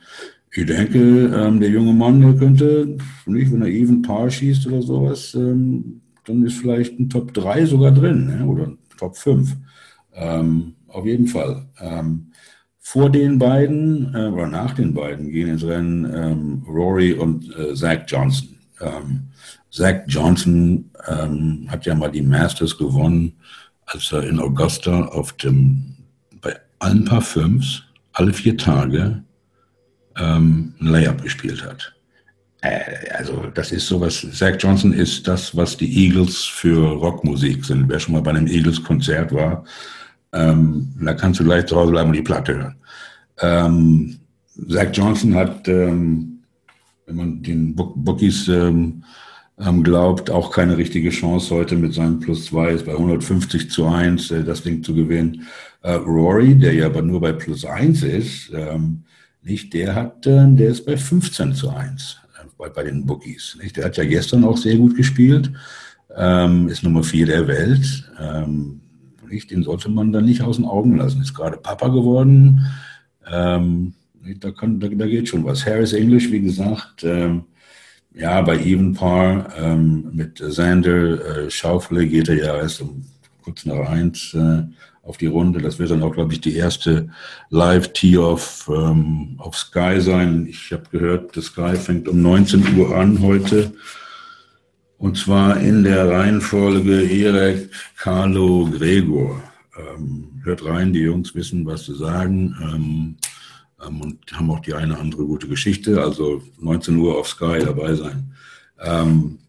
ich 0.57 0.65
denke, 0.65 0.99
ähm, 0.99 1.59
der 1.59 1.69
junge 1.69 1.93
Mann, 1.93 2.21
der 2.21 2.33
könnte, 2.33 2.97
nicht, 3.25 3.51
wenn 3.51 3.61
er 3.61 3.67
even 3.67 4.01
Par 4.01 4.29
schießt 4.29 4.67
oder 4.67 4.81
sowas, 4.81 5.33
ähm, 5.35 6.01
dann 6.25 6.43
ist 6.43 6.57
vielleicht 6.57 6.97
ein 6.97 7.09
Top 7.09 7.33
3 7.33 7.65
sogar 7.65 7.91
drin 7.91 8.25
ne? 8.27 8.45
oder 8.45 8.71
Top 8.97 9.17
5. 9.17 9.53
Ähm, 10.13 10.75
auf 10.87 11.05
jeden 11.05 11.27
Fall. 11.27 11.67
Vor 12.87 13.09
den 13.09 13.39
beiden 13.39 14.13
äh, 14.13 14.27
oder 14.27 14.45
nach 14.45 14.75
den 14.75 14.93
beiden 14.93 15.31
gehen 15.31 15.49
ins 15.49 15.63
Rennen 15.63 16.05
ähm, 16.05 16.63
Rory 16.67 17.13
und 17.13 17.51
äh, 17.57 17.73
Zach 17.73 18.01
Johnson. 18.05 18.59
Ähm, 18.79 19.23
Zach 19.71 20.01
Johnson 20.05 20.91
ähm, 21.07 21.65
hat 21.67 21.87
ja 21.87 21.95
mal 21.95 22.11
die 22.11 22.21
Masters 22.21 22.77
gewonnen, 22.77 23.33
als 23.87 24.11
er 24.11 24.21
in 24.29 24.39
Augusta 24.39 25.05
auf 25.05 25.33
dem, 25.33 25.95
bei 26.41 26.55
allen 26.77 27.05
Paar 27.05 27.23
Fünfs, 27.23 27.81
alle 28.13 28.31
vier 28.31 28.55
Tage, 28.55 29.23
ähm, 30.15 30.75
ein 30.79 30.87
Layup 30.87 31.23
gespielt 31.23 31.65
hat. 31.65 31.91
Äh, 32.61 33.09
also 33.17 33.47
das 33.51 33.71
ist 33.71 33.87
sowas, 33.87 34.27
Zach 34.31 34.57
Johnson 34.59 34.93
ist 34.93 35.27
das, 35.27 35.57
was 35.57 35.75
die 35.75 36.05
Eagles 36.05 36.43
für 36.43 36.87
Rockmusik 36.91 37.65
sind. 37.65 37.89
Wer 37.89 37.99
schon 37.99 38.13
mal 38.13 38.21
bei 38.21 38.29
einem 38.29 38.45
Eagles-Konzert 38.45 39.33
war, 39.33 39.65
ähm, 40.35 40.93
da 41.01 41.13
kannst 41.13 41.39
du 41.39 41.43
gleich 41.43 41.65
zu 41.65 41.75
Hause 41.75 41.91
bleiben 41.91 42.09
und 42.09 42.15
die 42.15 42.21
Platte 42.21 42.55
hören. 42.55 42.75
Ähm, 43.39 44.19
Zach 44.69 44.89
Johnson 44.93 45.35
hat 45.35 45.67
ähm, 45.67 46.35
wenn 47.05 47.15
man 47.15 47.43
den 47.43 47.75
Bookies 47.75 48.47
ähm, 48.47 49.03
ähm, 49.59 49.83
glaubt, 49.83 50.29
auch 50.29 50.51
keine 50.51 50.77
richtige 50.77 51.09
Chance 51.09 51.53
heute 51.53 51.75
mit 51.75 51.93
seinem 51.93 52.19
Plus 52.19 52.45
2 52.45 52.71
ist 52.71 52.85
bei 52.85 52.93
150 52.93 53.69
zu 53.69 53.87
1 53.87 54.31
äh, 54.31 54.43
das 54.43 54.63
Ding 54.63 54.83
zu 54.83 54.93
gewinnen. 54.93 55.47
Äh, 55.81 55.93
Rory, 55.93 56.55
der 56.55 56.73
ja 56.73 56.87
aber 56.87 57.01
nur 57.01 57.21
bei 57.21 57.31
Plus 57.31 57.63
1 57.63 58.03
ist, 58.03 58.51
ähm, 58.53 59.03
nicht, 59.43 59.73
der 59.73 59.93
hat, 59.95 60.25
äh, 60.25 60.45
der 60.47 60.69
ist 60.69 60.85
bei 60.85 60.97
15 60.97 61.53
zu 61.53 61.69
1 61.69 62.17
äh, 62.41 62.47
bei, 62.57 62.69
bei 62.69 62.83
den 62.83 63.05
Bookies. 63.05 63.57
Nicht? 63.61 63.77
Der 63.77 63.85
hat 63.85 63.97
ja 63.97 64.05
gestern 64.05 64.43
auch 64.43 64.57
sehr 64.57 64.75
gut 64.77 64.95
gespielt, 64.95 65.51
ist 66.67 66.83
Nummer 66.83 67.03
4 67.03 67.25
der 67.25 67.45
Welt. 67.45 68.09
Ähm, 68.21 68.79
nicht? 69.29 69.51
Den 69.51 69.63
sollte 69.63 69.89
man 69.89 70.11
dann 70.11 70.25
nicht 70.25 70.41
aus 70.41 70.57
den 70.57 70.65
Augen 70.65 70.97
lassen. 70.97 71.21
Ist 71.21 71.33
gerade 71.33 71.57
Papa 71.57 71.87
geworden. 71.87 72.65
Ähm, 73.29 73.93
da, 74.39 74.51
kann, 74.51 74.79
da, 74.79 74.87
da 74.87 75.05
geht 75.07 75.27
schon 75.27 75.45
was. 75.45 75.65
Harris 75.65 75.93
English, 75.93 76.31
wie 76.31 76.41
gesagt, 76.41 77.03
ähm, 77.03 77.43
ja, 78.13 78.41
bei 78.41 78.57
Even 78.59 78.93
Par 78.93 79.53
ähm, 79.57 80.09
mit 80.13 80.41
Sander 80.41 81.45
äh, 81.45 81.51
Schaufele 81.51 82.07
geht 82.07 82.29
er 82.29 82.37
ja 82.37 82.57
erst 82.57 82.81
um 82.81 83.05
kurz 83.43 83.65
nach 83.65 83.89
eins 83.89 84.33
äh, 84.33 84.63
auf 85.03 85.17
die 85.17 85.27
Runde. 85.27 85.61
Das 85.61 85.79
wird 85.79 85.91
dann 85.91 86.01
auch, 86.01 86.13
glaube 86.13 86.33
ich, 86.33 86.41
die 86.41 86.55
erste 86.55 87.09
Live-Tee-Off 87.49 88.71
ähm, 88.73 89.35
auf 89.37 89.55
Sky 89.57 89.99
sein. 89.99 90.47
Ich 90.49 90.71
habe 90.71 90.83
gehört, 90.91 91.35
das 91.37 91.45
Sky 91.45 91.75
fängt 91.75 92.07
um 92.07 92.21
19 92.21 92.77
Uhr 92.77 92.95
an 92.95 93.21
heute. 93.21 93.73
Und 94.97 95.17
zwar 95.17 95.59
in 95.59 95.83
der 95.83 96.09
Reihenfolge 96.09 97.03
Erik, 97.03 97.69
Carlo, 97.97 98.69
Gregor. 98.71 99.41
Ähm, 99.77 100.29
hört 100.43 100.63
rein, 100.63 100.93
die 100.93 101.01
Jungs 101.01 101.35
wissen, 101.35 101.65
was 101.65 101.83
zu 101.83 101.95
sagen. 101.95 102.55
Ähm, 102.61 103.15
ähm, 103.85 104.01
und 104.01 104.19
haben 104.31 104.49
auch 104.51 104.61
die 104.61 104.73
eine 104.73 104.97
andere 104.97 105.25
gute 105.25 105.47
Geschichte. 105.47 106.01
Also 106.01 106.41
19 106.59 106.95
Uhr 106.95 107.17
auf 107.17 107.27
Sky 107.27 107.59
dabei 107.59 107.95
sein. 107.95 108.31
Ähm, 108.79 109.39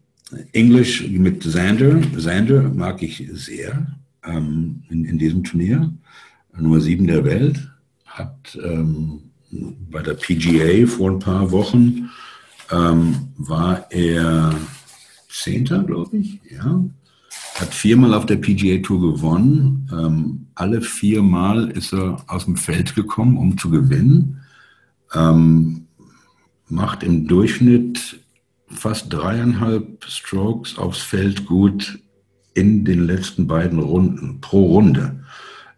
Englisch 0.51 1.07
mit 1.07 1.41
Xander. 1.41 2.01
Xander 2.15 2.63
mag 2.63 3.01
ich 3.01 3.29
sehr 3.31 3.87
ähm, 4.25 4.83
in, 4.89 5.05
in 5.05 5.17
diesem 5.17 5.43
Turnier. 5.43 5.93
Nummer 6.57 6.81
7 6.81 7.07
der 7.07 7.23
Welt. 7.23 7.71
Hat 8.05 8.57
bei 9.91 10.01
der 10.01 10.15
PGA 10.15 10.87
vor 10.87 11.11
ein 11.11 11.19
paar 11.19 11.51
Wochen 11.51 12.09
war 12.69 13.85
er 13.91 14.55
Zehnter, 15.27 15.83
glaube 15.83 16.17
ich. 16.17 16.39
Ja. 16.49 16.83
Hat 17.55 17.73
viermal 17.73 18.13
auf 18.13 18.25
der 18.25 18.37
PGA 18.37 18.81
Tour 18.81 19.13
gewonnen. 19.13 19.89
Ähm, 19.91 20.47
alle 20.55 20.81
viermal 20.81 21.69
ist 21.71 21.93
er 21.93 22.23
aus 22.27 22.45
dem 22.45 22.55
Feld 22.55 22.95
gekommen, 22.95 23.37
um 23.37 23.57
zu 23.57 23.69
gewinnen. 23.69 24.41
Ähm, 25.13 25.87
macht 26.69 27.03
im 27.03 27.27
Durchschnitt 27.27 28.19
fast 28.67 29.11
dreieinhalb 29.11 30.03
Strokes 30.05 30.77
aufs 30.77 30.99
Feld 30.99 31.45
gut 31.45 31.99
in 32.53 32.85
den 32.85 33.05
letzten 33.05 33.47
beiden 33.47 33.79
Runden 33.79 34.41
pro 34.41 34.65
Runde. 34.65 35.23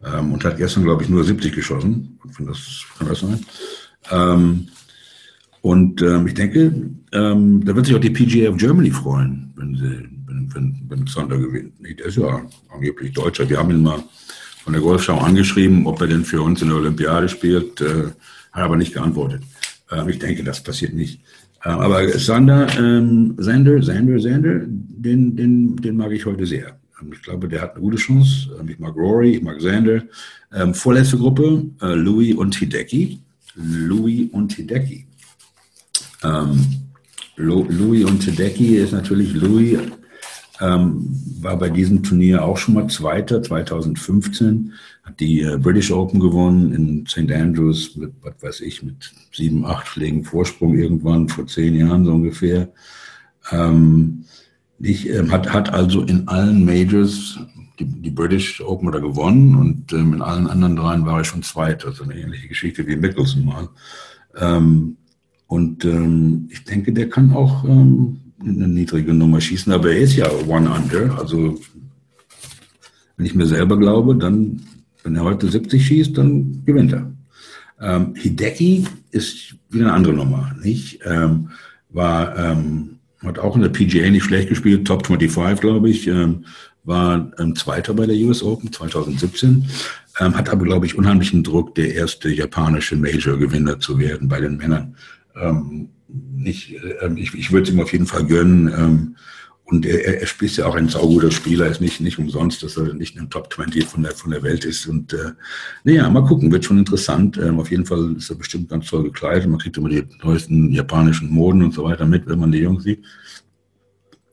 Ähm, 0.04 0.32
und 0.34 0.44
hat 0.46 0.58
gestern, 0.58 0.84
glaube 0.84 1.04
ich, 1.04 1.10
nur 1.10 1.24
70 1.24 1.54
geschossen. 1.54 2.20
Kann 2.36 2.46
das, 2.46 2.84
kann 2.98 3.08
das 3.08 3.20
sein? 3.20 3.46
Ähm, 4.12 4.68
und 5.62 6.02
ähm, 6.02 6.28
ich 6.28 6.34
denke, 6.34 6.72
ähm, 7.12 7.66
da 7.66 7.76
wird 7.76 7.86
sich 7.86 7.96
auch 7.96 8.00
die 8.00 8.10
PGA 8.10 8.50
of 8.50 8.58
Germany 8.58 8.92
freuen, 8.92 9.52
wenn, 9.56 9.76
sie, 9.76 10.08
wenn, 10.28 10.54
wenn, 10.54 10.82
wenn 10.88 11.08
Sander 11.08 11.38
gewinnt. 11.38 11.74
Der 11.82 12.06
ist 12.06 12.18
ja 12.18 12.42
angeblich 12.74 13.14
Deutscher. 13.14 13.50
Wir 13.50 13.58
haben 13.58 13.72
ihn 13.72 13.84
mal 13.84 14.04
von 14.64 14.74
der 14.74 14.82
Golfschau 14.82 15.18
angeschrieben, 15.18 15.86
ob 15.86 16.00
er 16.02 16.08
denn 16.08 16.24
für 16.24 16.42
uns 16.42 16.62
in 16.62 16.70
der 16.70 16.78
Olympiade 16.78 17.28
spielt. 17.28 17.82
Äh, 17.82 18.06
hat 18.52 18.64
aber 18.64 18.78
nicht 18.78 18.94
geantwortet. 18.94 19.42
Äh, 19.92 20.10
ich 20.10 20.20
denke, 20.20 20.44
das 20.44 20.64
passiert 20.64 20.94
nicht. 20.94 21.22
Äh, 21.64 21.70
aber 21.70 22.08
Sander, 22.18 22.68
ähm, 22.78 23.36
Sander, 23.38 23.82
Sander, 23.84 24.20
Sander, 24.20 24.62
den, 24.66 25.36
den, 25.36 25.76
den 25.76 25.98
mag 25.98 26.12
ich 26.12 26.26
heute 26.26 26.46
sehr. 26.46 26.80
Ähm, 27.02 27.12
ich 27.14 27.22
glaube, 27.22 27.50
der 27.50 27.62
hat 27.62 27.74
eine 27.74 27.82
gute 27.82 27.98
Chance. 27.98 28.50
Ähm, 28.60 28.70
ich 28.70 28.80
mag 28.80 28.96
Rory, 28.96 29.36
ich 29.36 29.44
mag 29.44 29.60
Sander. 29.60 30.04
Ähm, 30.54 30.74
vorletzte 30.74 31.18
Gruppe, 31.18 31.66
äh, 31.82 31.96
Louis 31.96 32.36
und 32.36 32.56
Hideki. 32.56 33.20
Louis 33.56 34.30
und 34.32 34.54
Hideki. 34.54 35.06
Ähm, 36.24 36.66
Louis 37.36 38.06
und 38.06 38.24
Hideki 38.24 38.76
ist 38.78 38.92
natürlich 38.92 39.34
Louis 39.34 39.80
ähm, 40.62 41.10
war 41.40 41.58
bei 41.58 41.70
diesem 41.70 42.04
Turnier 42.04 42.44
auch 42.44 42.58
schon 42.58 42.74
mal 42.74 42.88
Zweiter, 42.88 43.42
2015, 43.42 44.74
hat 45.04 45.20
die 45.20 45.42
äh, 45.42 45.58
British 45.58 45.92
Open 45.92 46.20
gewonnen 46.20 46.74
in 46.74 47.06
St. 47.08 47.32
Andrews 47.32 47.96
mit, 47.96 48.12
was 48.22 48.34
weiß 48.42 48.62
ich, 48.62 48.84
mit 48.84 49.12
sieben, 49.32 49.66
acht 49.66 49.88
Schlägen 49.88 50.26
Vorsprung 50.26 50.76
irgendwann, 50.76 51.30
vor 51.30 51.48
zehn 51.48 51.76
Jahren 51.76 52.04
so 52.06 52.12
ungefähr. 52.12 52.70
Ähm, 53.52 54.26
ich, 54.80 55.10
ähm, 55.10 55.32
hat, 55.32 55.52
hat 55.52 55.74
also 55.74 56.02
in 56.04 56.28
allen 56.28 56.66
Majors 56.66 57.40
die, 57.80 57.86
die 57.86 58.12
British 58.12 58.60
Open 58.62 58.90
oder 58.90 59.00
gewonnen 59.00 59.56
und 59.56 59.94
ähm, 59.94 60.14
in 60.14 60.22
allen 60.22 60.48
anderen 60.48 60.76
dreien 60.76 61.06
war 61.06 61.20
er 61.20 61.24
schon 61.24 61.44
Zweiter. 61.44 61.88
Also 61.88 62.04
eine 62.04 62.20
ähnliche 62.20 62.50
Geschichte 62.50 62.86
wie 62.86 62.98
Mickelson 62.98 63.46
mal. 63.46 63.70
Ähm, 64.38 64.98
und 65.50 65.84
ähm, 65.84 66.48
ich 66.52 66.64
denke, 66.64 66.94
der 66.94 67.10
kann 67.10 67.34
auch 67.34 67.64
ähm, 67.64 68.20
eine 68.40 68.68
niedrige 68.68 69.16
Nummer 69.16 69.42
schießen, 69.42 69.74
aber 69.74 69.92
er 69.92 69.98
ist 69.98 70.16
ja 70.16 70.30
One 70.48 70.70
Under. 70.70 71.18
Also 71.18 71.60
wenn 73.18 73.26
ich 73.26 73.34
mir 73.34 73.48
selber 73.48 73.76
glaube, 73.76 74.16
dann, 74.16 74.62
wenn 75.04 75.16
er 75.16 75.24
heute 75.24 75.50
70 75.50 75.84
schießt, 75.84 76.16
dann 76.16 76.62
gewinnt 76.66 76.94
er. 76.94 77.12
Ähm, 77.82 78.14
Hideki 78.16 78.86
ist 79.10 79.56
wieder 79.72 79.86
eine 79.86 79.94
andere 79.94 80.14
Nummer, 80.14 80.56
nicht? 80.62 81.00
Ähm, 81.04 81.50
war, 81.90 82.38
ähm, 82.38 83.00
hat 83.24 83.40
auch 83.40 83.56
in 83.56 83.64
der 83.64 83.70
PGA 83.70 84.08
nicht 84.12 84.26
schlecht 84.26 84.50
gespielt, 84.50 84.86
Top 84.86 85.08
25, 85.08 85.62
glaube 85.62 85.90
ich, 85.90 86.08
ähm, 86.08 86.46
war 86.84 87.32
ähm, 87.40 87.56
Zweiter 87.56 87.96
bei 87.96 88.06
der 88.06 88.16
US 88.18 88.44
Open 88.44 88.72
2017, 88.72 89.66
ähm, 90.20 90.38
hat 90.38 90.50
aber, 90.50 90.64
glaube 90.64 90.86
ich, 90.86 90.96
unheimlichen 90.96 91.44
Druck, 91.44 91.74
der 91.74 91.96
erste 91.96 92.30
japanische 92.30 92.96
Major-Gewinner 92.96 93.80
zu 93.80 93.98
werden 93.98 94.28
bei 94.28 94.40
den 94.40 94.58
Männern. 94.58 94.96
Ähm, 95.36 95.90
nicht, 96.08 96.74
äh, 96.76 97.14
ich, 97.16 97.34
ich 97.34 97.52
würde 97.52 97.70
es 97.70 97.74
ihm 97.74 97.82
auf 97.82 97.92
jeden 97.92 98.06
Fall 98.06 98.26
gönnen. 98.26 98.68
Ähm, 98.68 99.16
und 99.66 99.86
er, 99.86 100.22
er 100.22 100.26
spielt 100.26 100.58
ja 100.58 100.66
auch 100.66 100.76
ein 100.76 100.90
sauguter 100.90 101.30
Spieler, 101.30 101.68
ist 101.68 101.80
nicht, 101.80 102.02
nicht 102.02 102.18
umsonst, 102.18 102.64
dass 102.64 102.76
er 102.76 102.94
nicht 102.96 103.16
im 103.18 103.30
Top 103.30 103.54
20 103.54 103.86
von 103.86 104.02
der, 104.02 104.14
von 104.14 104.32
der 104.32 104.42
Welt 104.42 104.66
ist. 104.66 104.88
Und 104.88 105.14
äh, 105.14 105.32
naja, 105.84 106.10
mal 106.10 106.24
gucken, 106.26 106.52
wird 106.52 106.66
schon 106.66 106.80
interessant. 106.80 107.38
Ähm, 107.38 107.60
auf 107.60 107.70
jeden 107.70 107.86
Fall 107.86 108.16
ist 108.18 108.32
er 108.32 108.36
bestimmt 108.36 108.70
ganz 108.70 108.88
toll 108.88 109.04
gekleidet. 109.04 109.48
Man 109.48 109.60
kriegt 109.60 109.78
immer 109.78 109.90
die 109.90 110.04
neuesten 110.24 110.72
japanischen 110.72 111.30
Moden 111.30 111.64
und 111.64 111.74
so 111.74 111.84
weiter 111.84 112.08
mit, 112.08 112.28
wenn 112.28 112.40
man 112.40 112.52
die 112.52 112.60
Jungs 112.60 112.84
sieht. 112.84 113.04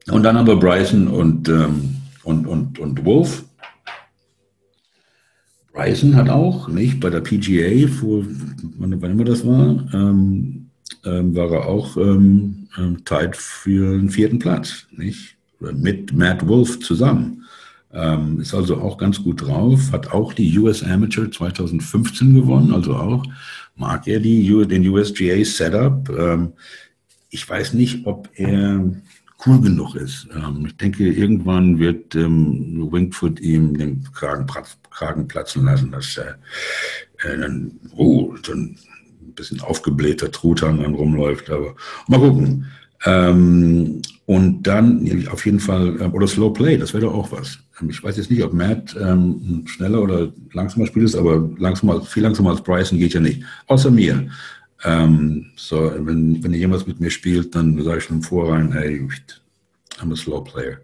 Und 0.08 0.22
dann 0.22 0.38
haben 0.38 0.46
wir 0.46 0.56
Bryson 0.56 1.08
und, 1.08 1.48
ähm, 1.48 1.96
und, 2.22 2.46
und, 2.46 2.78
und 2.78 3.04
Wolf. 3.04 3.44
Bryson 5.74 6.16
hat 6.16 6.30
auch, 6.30 6.68
nicht, 6.68 7.00
bei 7.00 7.10
der 7.10 7.20
PGA, 7.20 7.86
vor, 7.88 8.24
wann, 8.78 9.02
wann 9.02 9.10
immer 9.10 9.24
das 9.24 9.46
war, 9.46 9.86
ähm, 9.92 10.65
ähm, 11.04 11.34
war 11.34 11.50
er 11.52 11.66
auch 11.66 11.96
ähm, 11.96 12.68
ähm, 12.78 13.04
tight 13.04 13.36
für 13.36 13.98
den 13.98 14.10
vierten 14.10 14.38
Platz, 14.38 14.86
nicht? 14.90 15.36
Mit 15.58 16.12
Matt 16.12 16.46
Wolf 16.46 16.80
zusammen. 16.80 17.44
Ähm, 17.92 18.40
ist 18.40 18.54
also 18.54 18.76
auch 18.76 18.98
ganz 18.98 19.22
gut 19.22 19.40
drauf, 19.40 19.90
hat 19.90 20.12
auch 20.12 20.34
die 20.34 20.58
US 20.58 20.82
Amateur 20.82 21.30
2015 21.30 22.34
gewonnen, 22.34 22.74
also 22.74 22.94
auch 22.94 23.24
mag 23.74 24.06
er 24.06 24.20
die, 24.20 24.66
den 24.66 24.86
USGA 24.86 25.42
Setup. 25.44 26.08
Ähm, 26.10 26.52
ich 27.30 27.48
weiß 27.48 27.72
nicht, 27.72 28.06
ob 28.06 28.28
er 28.34 28.84
cool 29.46 29.60
genug 29.60 29.94
ist. 29.94 30.28
Ähm, 30.34 30.64
ich 30.66 30.76
denke, 30.76 31.06
irgendwann 31.06 31.78
wird 31.78 32.14
ähm, 32.14 32.88
Wingfoot 32.90 33.40
ihm 33.40 33.76
den 33.76 34.04
Kragen, 34.12 34.46
Kragen 34.90 35.28
platzen 35.28 35.64
lassen, 35.64 35.90
dass 35.90 36.16
er 36.16 36.38
äh, 37.22 37.38
dann, 37.38 37.78
oh, 37.94 38.34
dann 38.46 38.76
bisschen 39.36 39.60
aufgeblähter 39.60 40.30
Truthahn 40.30 40.82
dann 40.82 40.94
rumläuft. 40.94 41.50
Aber 41.50 41.74
mal 42.08 42.20
gucken. 42.20 42.66
Ähm, 43.04 44.02
und 44.26 44.62
dann 44.64 45.28
auf 45.30 45.46
jeden 45.46 45.60
Fall, 45.60 46.00
äh, 46.00 46.04
oder 46.06 46.26
Slow 46.26 46.52
Play, 46.52 46.76
das 46.76 46.92
wäre 46.92 47.04
doch 47.04 47.14
auch 47.14 47.30
was. 47.30 47.58
Ähm, 47.80 47.90
ich 47.90 48.02
weiß 48.02 48.16
jetzt 48.16 48.30
nicht, 48.30 48.42
ob 48.42 48.52
Matt 48.52 48.96
ähm, 49.00 49.64
schneller 49.66 50.02
oder 50.02 50.32
langsamer 50.52 50.86
spielt 50.86 51.04
ist, 51.04 51.14
aber 51.14 51.48
langsamer, 51.58 52.02
viel 52.02 52.24
langsamer 52.24 52.50
als 52.50 52.62
Bryson 52.62 52.98
geht 52.98 53.14
ja 53.14 53.20
nicht. 53.20 53.42
Außer 53.66 53.90
mir. 53.90 54.28
Ähm, 54.84 55.46
so, 55.56 55.92
wenn, 55.98 56.42
wenn 56.42 56.52
jemand 56.52 56.86
mit 56.88 57.00
mir 57.00 57.10
spielt, 57.10 57.54
dann 57.54 57.82
sage 57.82 57.98
ich 57.98 58.04
schon 58.04 58.16
im 58.16 58.22
Vorrein, 58.22 58.72
hey, 58.72 59.06
I'm 60.00 60.12
a 60.12 60.16
slow 60.16 60.42
player. 60.42 60.78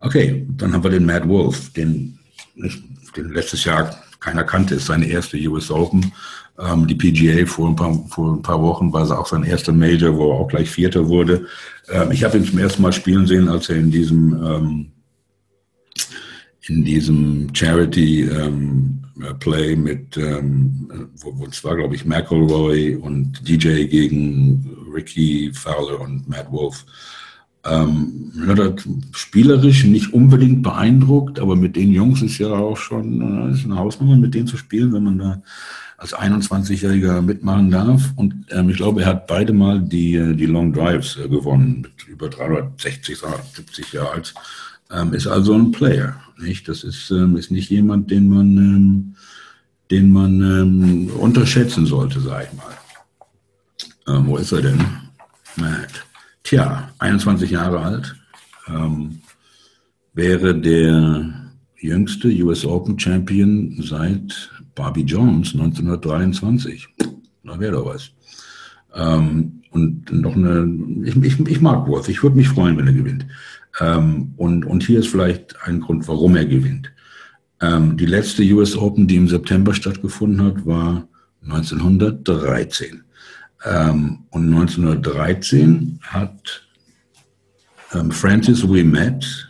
Okay, 0.00 0.46
dann 0.56 0.72
haben 0.72 0.84
wir 0.84 0.90
den 0.90 1.06
Matt 1.06 1.28
Wolf, 1.28 1.72
den, 1.72 2.18
den 2.54 3.32
letztes 3.32 3.64
Jahr 3.64 4.02
keiner 4.20 4.44
kannte, 4.44 4.76
ist 4.76 4.86
seine 4.86 5.06
erste 5.06 5.36
US 5.48 5.70
Open. 5.70 6.12
Ähm, 6.58 6.86
die 6.86 6.94
PGA 6.94 7.46
vor 7.46 7.68
ein, 7.68 7.76
paar, 7.76 7.94
vor 8.08 8.34
ein 8.34 8.42
paar 8.42 8.62
Wochen 8.62 8.92
war 8.92 9.02
es 9.02 9.10
auch 9.10 9.26
sein 9.26 9.44
erster 9.44 9.72
Major, 9.72 10.16
wo 10.16 10.30
er 10.30 10.40
auch 10.40 10.48
gleich 10.48 10.70
Vierter 10.70 11.08
wurde. 11.08 11.46
Ähm, 11.88 12.10
ich 12.12 12.24
habe 12.24 12.38
ihn 12.38 12.44
zum 12.44 12.58
ersten 12.58 12.82
Mal 12.82 12.92
spielen 12.92 13.26
sehen, 13.26 13.48
als 13.48 13.68
er 13.68 13.76
in 13.76 13.90
diesem 13.90 14.32
ähm, 14.42 14.86
in 16.68 16.84
diesem 16.84 17.54
Charity 17.54 18.22
ähm, 18.22 19.02
Play 19.38 19.76
mit, 19.76 20.16
ähm, 20.16 21.08
wo, 21.18 21.38
wo 21.38 21.46
es 21.46 21.62
war, 21.64 21.76
glaube 21.76 21.94
ich, 21.94 22.04
McElroy 22.04 22.96
und 22.96 23.48
DJ 23.48 23.84
gegen 23.84 24.76
Ricky 24.92 25.50
Fowler 25.54 26.00
und 26.00 26.28
Matt 26.28 26.50
Wolf. 26.50 26.84
Ähm, 27.68 28.32
hat 28.46 28.86
spielerisch 29.12 29.84
nicht 29.84 30.12
unbedingt 30.12 30.62
beeindruckt, 30.62 31.40
aber 31.40 31.56
mit 31.56 31.74
den 31.74 31.92
Jungs 31.92 32.22
ist 32.22 32.38
ja 32.38 32.48
auch 32.48 32.76
schon 32.76 33.48
äh, 33.48 33.52
ist 33.52 33.64
eine 33.64 33.76
Hausnummer, 33.76 34.16
mit 34.16 34.34
denen 34.34 34.46
zu 34.46 34.56
spielen, 34.56 34.92
wenn 34.92 35.04
man 35.04 35.18
da 35.18 35.42
als 35.98 36.14
21-Jähriger 36.14 37.22
mitmachen 37.22 37.70
darf. 37.70 38.12
Und 38.16 38.34
ähm, 38.50 38.70
ich 38.70 38.76
glaube, 38.76 39.02
er 39.02 39.08
hat 39.08 39.26
beide 39.26 39.52
Mal 39.52 39.80
die, 39.80 40.14
äh, 40.14 40.34
die 40.34 40.46
Long 40.46 40.72
Drives 40.72 41.16
äh, 41.16 41.28
gewonnen, 41.28 41.82
mit 41.82 42.06
über 42.06 42.28
360, 42.28 43.18
370 43.18 43.92
Jahre 43.92 44.10
alt. 44.12 44.34
Ähm, 44.90 45.14
ist 45.14 45.26
also 45.26 45.54
ein 45.54 45.72
Player. 45.72 46.20
Nicht? 46.38 46.68
Das 46.68 46.84
ist, 46.84 47.10
ähm, 47.10 47.36
ist 47.36 47.50
nicht 47.50 47.70
jemand, 47.70 48.10
den 48.10 48.28
man, 48.28 48.56
ähm, 48.58 49.14
den 49.90 50.12
man 50.12 50.40
ähm, 50.40 51.10
unterschätzen 51.18 51.86
sollte, 51.86 52.20
sag 52.20 52.44
ich 52.44 52.52
mal. 52.56 54.16
Ähm, 54.16 54.26
wo 54.26 54.36
ist 54.36 54.52
er 54.52 54.62
denn? 54.62 54.84
Matt. 55.56 56.05
Tja, 56.46 56.92
21 57.00 57.50
Jahre 57.50 57.80
alt. 57.80 58.14
Ähm, 58.68 59.18
wäre 60.14 60.54
der 60.54 61.50
jüngste 61.76 62.28
US 62.44 62.64
Open 62.64 62.96
Champion 62.96 63.76
seit 63.82 64.52
Barbie 64.76 65.02
Jones 65.02 65.54
1923. 65.54 66.86
Da 67.42 67.58
wäre 67.58 67.72
doch 67.72 67.86
was. 67.86 68.12
Ähm, 68.94 69.60
und 69.72 70.12
noch 70.12 70.36
eine, 70.36 70.72
ich, 71.04 71.16
ich, 71.16 71.40
ich 71.40 71.60
mag 71.60 71.88
Worth, 71.88 72.08
ich 72.08 72.22
würde 72.22 72.36
mich 72.36 72.48
freuen, 72.48 72.76
wenn 72.76 72.86
er 72.86 72.92
gewinnt. 72.92 73.26
Ähm, 73.80 74.32
und, 74.36 74.64
und 74.66 74.84
hier 74.84 75.00
ist 75.00 75.08
vielleicht 75.08 75.60
ein 75.62 75.80
Grund, 75.80 76.06
warum 76.06 76.36
er 76.36 76.46
gewinnt. 76.46 76.92
Ähm, 77.60 77.96
die 77.96 78.06
letzte 78.06 78.44
US 78.54 78.76
Open, 78.76 79.08
die 79.08 79.16
im 79.16 79.26
September 79.26 79.74
stattgefunden 79.74 80.46
hat, 80.46 80.64
war 80.64 81.08
1913. 81.42 83.02
Ähm, 83.64 84.24
und 84.30 84.54
1913 84.54 85.98
hat 86.02 86.66
ähm, 87.94 88.10
Francis 88.10 88.68
We 88.68 88.84
Met 88.84 89.48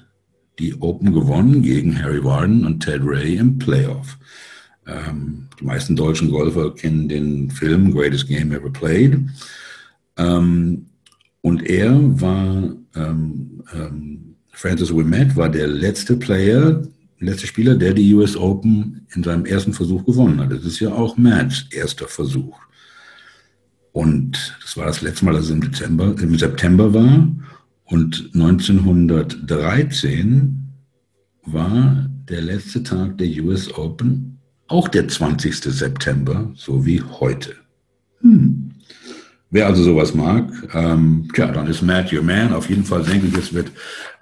die 0.58 0.80
Open 0.80 1.12
gewonnen 1.12 1.62
gegen 1.62 2.02
Harry 2.02 2.22
Warden 2.22 2.64
und 2.64 2.80
Ted 2.80 3.02
Ray 3.04 3.36
im 3.36 3.58
Playoff. 3.58 4.18
Ähm, 4.86 5.48
die 5.60 5.64
meisten 5.64 5.96
deutschen 5.96 6.30
Golfer 6.30 6.74
kennen 6.74 7.08
den 7.08 7.50
Film 7.50 7.92
Greatest 7.92 8.28
Game 8.28 8.52
Ever 8.52 8.70
Played. 8.70 9.18
Ähm, 10.16 10.86
und 11.42 11.62
er 11.64 12.20
war, 12.20 12.74
ähm, 12.94 13.62
ähm, 13.74 14.36
Francis 14.52 14.94
Wimet 14.94 15.36
war 15.36 15.48
der 15.48 15.66
letzte 15.66 16.16
Player, 16.16 16.82
letzte 17.18 17.46
Spieler, 17.46 17.74
der 17.74 17.94
die 17.94 18.14
US 18.14 18.36
Open 18.36 19.06
in 19.14 19.22
seinem 19.22 19.44
ersten 19.44 19.72
Versuch 19.72 20.04
gewonnen 20.04 20.40
hat. 20.40 20.52
Das 20.52 20.64
ist 20.64 20.80
ja 20.80 20.92
auch 20.92 21.16
Matts 21.16 21.66
erster 21.70 22.08
Versuch. 22.08 22.58
Und 23.96 24.54
das 24.62 24.76
war 24.76 24.84
das 24.84 25.00
letzte 25.00 25.24
Mal, 25.24 25.32
dass 25.32 25.46
es 25.46 25.50
im, 25.50 25.62
Dezember, 25.62 26.14
im 26.20 26.36
September 26.36 26.92
war. 26.92 27.28
Und 27.86 28.30
1913 28.34 30.54
war 31.46 32.06
der 32.28 32.42
letzte 32.42 32.82
Tag 32.82 33.16
der 33.16 33.28
US 33.42 33.72
Open 33.72 34.36
auch 34.68 34.88
der 34.88 35.08
20. 35.08 35.56
September, 35.56 36.50
so 36.54 36.84
wie 36.84 37.00
heute. 37.00 37.54
Hm. 38.20 38.72
Wer 39.48 39.66
also 39.66 39.82
sowas 39.82 40.14
mag, 40.14 40.52
ähm, 40.74 41.30
tja, 41.32 41.50
dann 41.50 41.66
ist 41.66 41.80
Matt 41.80 42.12
your 42.12 42.22
man. 42.22 42.52
Auf 42.52 42.68
jeden 42.68 42.84
Fall 42.84 43.02
denke 43.02 43.28
ich, 43.28 43.38
es 43.38 43.54
wird 43.54 43.70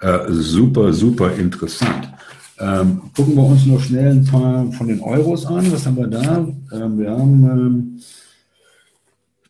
äh, 0.01 0.21
super, 0.29 0.93
super 0.93 1.35
interessant. 1.35 2.13
Ähm, 2.61 3.01
gucken 3.17 3.35
wir 3.35 3.45
uns 3.45 3.67
noch 3.67 3.83
schnell 3.83 4.13
ein 4.13 4.25
paar 4.25 4.71
von 4.71 4.87
den 4.87 5.01
Euros 5.01 5.45
an. 5.47 5.73
Was 5.73 5.85
haben 5.85 5.97
wir 5.97 6.07
da? 6.07 6.47
Ähm, 6.71 6.97
wir 6.97 7.11
haben 7.11 7.43
ähm, 7.43 8.01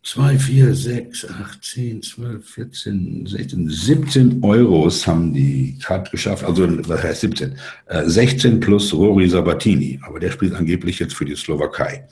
2, 0.04 0.38
4, 0.38 0.74
6, 0.74 1.26
8, 1.30 1.64
10, 1.64 2.02
12, 2.02 2.46
14, 2.46 3.26
16, 3.26 3.70
17 3.70 4.42
Euros 4.42 5.06
haben 5.06 5.32
die 5.32 5.78
Cut 5.82 6.10
geschafft. 6.10 6.44
Also, 6.44 6.68
was 6.86 7.02
heißt 7.02 7.22
17? 7.22 7.54
Äh, 7.86 8.02
16 8.04 8.60
plus 8.60 8.92
Rory 8.92 9.28
Sabatini. 9.28 9.98
Aber 10.06 10.20
der 10.20 10.30
spielt 10.30 10.54
angeblich 10.54 10.98
jetzt 10.98 11.14
für 11.14 11.24
die 11.24 11.34
Slowakei. 11.34 12.06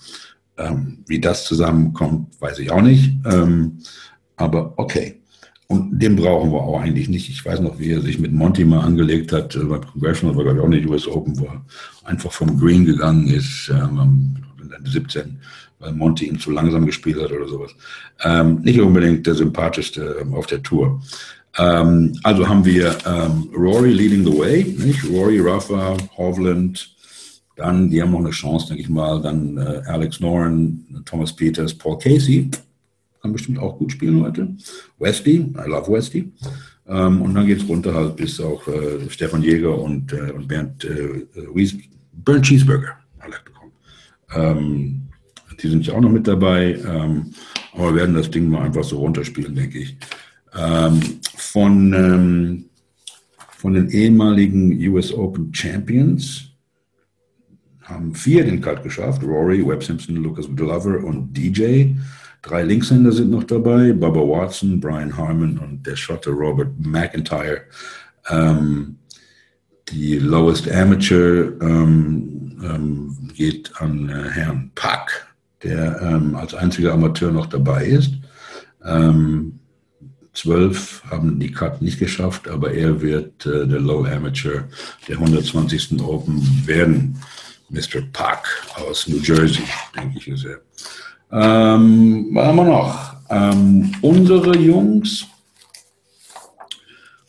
Ähm, 0.56 1.04
wie 1.06 1.20
das 1.20 1.44
zusammenkommt, 1.44 2.40
weiß 2.40 2.60
ich 2.60 2.70
auch 2.70 2.80
nicht. 2.80 3.12
Ähm, 3.26 3.78
aber 4.36 4.72
okay. 4.78 5.20
Und 5.66 5.98
den 5.98 6.16
brauchen 6.16 6.50
wir 6.50 6.62
auch 6.62 6.80
eigentlich 6.80 7.10
nicht. 7.10 7.28
Ich 7.28 7.44
weiß 7.44 7.60
noch, 7.60 7.78
wie 7.78 7.92
er 7.92 8.00
sich 8.00 8.18
mit 8.18 8.32
Monty 8.32 8.64
mal 8.64 8.80
angelegt 8.80 9.32
hat. 9.32 9.54
Äh, 9.54 9.64
beim 9.64 9.86
Congressional 9.86 10.34
war, 10.34 10.44
glaube 10.44 10.58
ich, 10.58 10.64
auch 10.64 10.68
nicht 10.68 10.88
US 10.88 11.06
Open, 11.06 11.38
wo 11.38 11.44
er 11.44 11.62
einfach 12.04 12.32
vom 12.32 12.58
Green 12.58 12.86
gegangen 12.86 13.28
ist. 13.28 13.70
Ähm, 13.70 14.36
17 14.84 15.38
weil 15.82 15.92
Monty 15.92 16.26
ihn 16.26 16.38
zu 16.38 16.50
langsam 16.50 16.86
gespielt 16.86 17.20
hat 17.20 17.32
oder 17.32 17.46
sowas. 17.48 17.72
Ähm, 18.24 18.60
nicht 18.62 18.80
unbedingt 18.80 19.26
der 19.26 19.34
sympathischste 19.34 20.16
ähm, 20.20 20.32
auf 20.34 20.46
der 20.46 20.62
Tour. 20.62 21.02
Ähm, 21.58 22.18
also 22.22 22.48
haben 22.48 22.64
wir 22.64 22.96
ähm, 23.04 23.50
Rory 23.54 23.92
leading 23.92 24.24
the 24.24 24.38
way, 24.38 24.64
nicht? 24.64 25.04
Rory, 25.10 25.40
Rafa, 25.40 25.96
Hovland, 26.16 26.94
dann, 27.56 27.90
die 27.90 28.00
haben 28.00 28.12
noch 28.12 28.20
eine 28.20 28.30
Chance, 28.30 28.68
denke 28.68 28.82
ich 28.82 28.88
mal, 28.88 29.20
dann 29.20 29.58
äh, 29.58 29.82
Alex 29.86 30.20
Noren, 30.20 31.02
Thomas 31.04 31.34
Peters, 31.34 31.74
Paul 31.74 31.98
Casey, 31.98 32.48
kann 33.20 33.32
bestimmt 33.32 33.58
auch 33.58 33.76
gut 33.76 33.92
spielen 33.92 34.22
heute. 34.22 34.48
Westy, 34.98 35.36
I 35.36 35.68
love 35.68 35.92
Westy. 35.92 36.32
Ähm, 36.88 37.20
und 37.20 37.34
dann 37.34 37.46
geht 37.46 37.62
es 37.62 37.68
runter 37.68 37.94
halt 37.94 38.16
bis 38.16 38.40
auch 38.40 38.66
äh, 38.68 39.08
Stefan 39.10 39.42
Jäger 39.42 39.78
und, 39.78 40.12
äh, 40.12 40.32
und 40.32 40.48
Bernd 40.48 40.84
äh, 40.84 41.26
Wies 41.54 41.76
Bernd 42.12 42.44
Cheeseburger. 42.44 42.96
Ähm, 44.34 45.02
die 45.62 45.68
sind 45.68 45.86
ja 45.86 45.94
auch 45.94 46.00
noch 46.00 46.10
mit 46.10 46.26
dabei. 46.26 46.78
Ähm, 46.86 47.32
aber 47.72 47.90
wir 47.90 48.00
werden 48.00 48.14
das 48.14 48.30
Ding 48.30 48.48
mal 48.48 48.62
einfach 48.62 48.84
so 48.84 48.98
runterspielen, 48.98 49.54
denke 49.54 49.78
ich. 49.78 49.96
Ähm, 50.54 51.00
von, 51.36 51.92
ähm, 51.92 52.64
von 53.56 53.74
den 53.74 53.88
ehemaligen 53.88 54.76
US 54.88 55.12
Open 55.12 55.54
Champions 55.54 56.48
haben 57.82 58.14
vier 58.14 58.44
den 58.44 58.60
Cut 58.60 58.82
geschafft. 58.82 59.22
Rory, 59.22 59.66
Webb 59.66 59.82
Simpson, 59.82 60.16
Lucas 60.16 60.46
Glover 60.54 61.04
und 61.04 61.32
DJ. 61.36 61.92
Drei 62.42 62.64
Linkshänder 62.64 63.12
sind 63.12 63.30
noch 63.30 63.44
dabei. 63.44 63.92
Bubba 63.92 64.20
Watson, 64.20 64.80
Brian 64.80 65.16
Harmon 65.16 65.58
und 65.58 65.86
der 65.86 65.96
Schotte 65.96 66.30
Robert 66.30 66.72
McIntyre. 66.78 67.62
Ähm, 68.28 68.96
die 69.88 70.18
Lowest 70.18 70.70
Amateur 70.70 71.52
ähm, 71.60 72.58
ähm, 72.62 73.16
geht 73.34 73.72
an 73.80 74.08
äh, 74.08 74.30
Herrn 74.30 74.70
Pack 74.74 75.31
der 75.62 76.00
ähm, 76.02 76.34
als 76.34 76.54
einziger 76.54 76.92
Amateur 76.92 77.30
noch 77.30 77.46
dabei 77.46 77.86
ist. 77.86 78.12
Ähm, 78.84 79.58
zwölf 80.32 81.02
haben 81.10 81.38
die 81.38 81.52
Cut 81.52 81.82
nicht 81.82 81.98
geschafft, 81.98 82.48
aber 82.48 82.72
er 82.72 83.00
wird 83.00 83.46
äh, 83.46 83.66
der 83.66 83.80
Low 83.80 84.04
Amateur 84.04 84.64
der 85.08 85.16
120. 85.16 86.00
Open 86.00 86.66
werden. 86.66 87.18
Mr. 87.68 88.02
Park 88.12 88.46
aus 88.76 89.08
New 89.08 89.18
Jersey, 89.18 89.64
denke 89.96 90.18
ich, 90.18 90.44
er. 90.44 90.60
Ähm, 91.30 92.28
was 92.32 92.46
haben 92.46 92.56
wir 92.56 92.64
noch? 92.64 93.16
Ähm, 93.30 93.92
unsere 94.02 94.58
Jungs, 94.58 95.26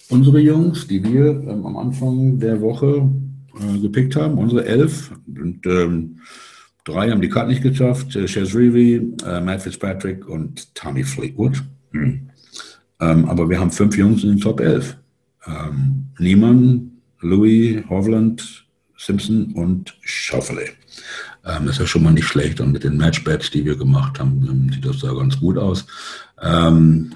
unsere 0.09 0.39
Jungs, 0.39 0.85
die 0.85 1.01
wir 1.01 1.27
ähm, 1.27 1.65
am 1.65 1.77
Anfang 1.77 2.39
der 2.39 2.59
Woche 2.59 3.09
äh, 3.57 3.79
gepickt 3.79 4.17
haben, 4.17 4.37
unsere 4.37 4.65
elf, 4.65 5.11
und 5.27 5.65
ähm, 5.65 6.19
Drei 6.83 7.09
haben 7.09 7.21
die 7.21 7.29
Karte 7.29 7.49
nicht 7.49 7.63
geschafft. 7.63 8.15
Äh, 8.15 8.27
Chaz 8.27 8.53
Reevy, 8.53 9.13
äh, 9.25 9.39
Matt 9.39 9.61
Fitzpatrick 9.61 10.27
und 10.27 10.73
Tommy 10.75 11.03
Fleetwood. 11.03 11.63
Hm. 11.91 12.29
Ähm, 12.99 13.25
aber 13.25 13.49
wir 13.49 13.59
haben 13.59 13.71
fünf 13.71 13.97
Jungs 13.97 14.23
in 14.23 14.29
den 14.29 14.39
Top 14.39 14.59
11. 14.59 14.97
Ähm, 15.45 16.05
Niemann, 16.19 16.91
Louis, 17.21 17.83
Hovland, 17.89 18.65
Simpson 18.97 19.53
und 19.53 19.97
Schauffele. 20.01 20.65
Ähm, 21.45 21.65
das 21.65 21.75
ist 21.75 21.79
ja 21.79 21.87
schon 21.87 22.03
mal 22.03 22.13
nicht 22.13 22.27
schlecht. 22.27 22.59
Und 22.59 22.71
mit 22.71 22.83
den 22.83 22.97
Matchbats, 22.97 23.49
die 23.49 23.65
wir 23.65 23.77
gemacht 23.77 24.19
haben, 24.19 24.47
ähm, 24.49 24.73
sieht 24.73 24.85
das 24.85 24.99
da 24.99 25.13
ganz 25.13 25.39
gut 25.39 25.57
aus. 25.57 25.85
Ähm, 26.41 27.13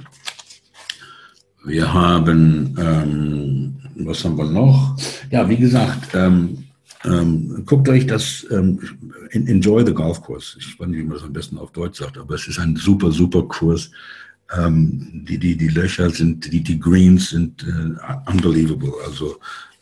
wir 1.66 1.94
haben, 1.94 2.76
ähm, 2.80 3.76
was 4.06 4.24
haben 4.24 4.38
wir 4.38 4.46
noch? 4.46 4.98
Ja, 5.30 5.50
wie 5.50 5.58
gesagt, 5.58 6.14
ähm, 6.14 6.67
ähm, 7.08 7.64
guckt 7.66 7.90
euch 7.90 8.06
das, 8.06 8.46
ähm, 8.52 8.80
enjoy 9.32 9.86
the 9.86 9.94
Golf 9.94 10.22
Course. 10.22 10.58
Ich 10.60 10.80
weiß 10.80 10.88
nicht, 10.88 11.00
wie 11.00 11.04
man 11.04 11.14
das 11.14 11.24
am 11.24 11.34
besten 11.34 11.58
auf 11.58 11.72
Deutsch 11.72 12.00
sagt, 12.00 12.18
aber 12.18 12.36
es 12.36 12.48
ist 12.48 12.60
ein 12.60 12.76
super, 12.76 13.12
super 13.12 13.44
Kurs. 13.44 13.92
Ähm, 14.58 15.26
die, 15.28 15.38
die, 15.38 15.58
die 15.58 15.68
Löcher 15.68 16.10
sind, 16.10 16.52
die, 16.52 16.62
die 16.62 16.80
Greens 16.80 17.30
sind 17.30 17.64
äh, 17.64 18.32
unbelievable. 18.32 18.94
Also 19.06 19.38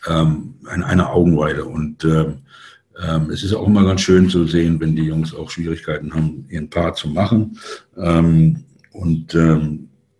ähm, 0.07 0.55
eine, 0.65 0.85
eine 0.85 1.09
Augenweide. 1.09 1.65
Und 1.65 2.03
ähm, 2.03 2.39
ähm, 3.01 3.29
es 3.29 3.43
ist 3.43 3.53
auch 3.53 3.67
immer 3.67 3.83
ganz 3.83 4.01
schön 4.01 4.29
zu 4.29 4.47
sehen, 4.47 4.79
wenn 4.79 4.95
die 4.95 5.03
Jungs 5.03 5.33
auch 5.33 5.49
Schwierigkeiten 5.49 6.13
haben, 6.13 6.45
ihren 6.49 6.69
Paar 6.69 6.93
zu 6.93 7.09
machen. 7.09 7.59
Und 7.95 9.37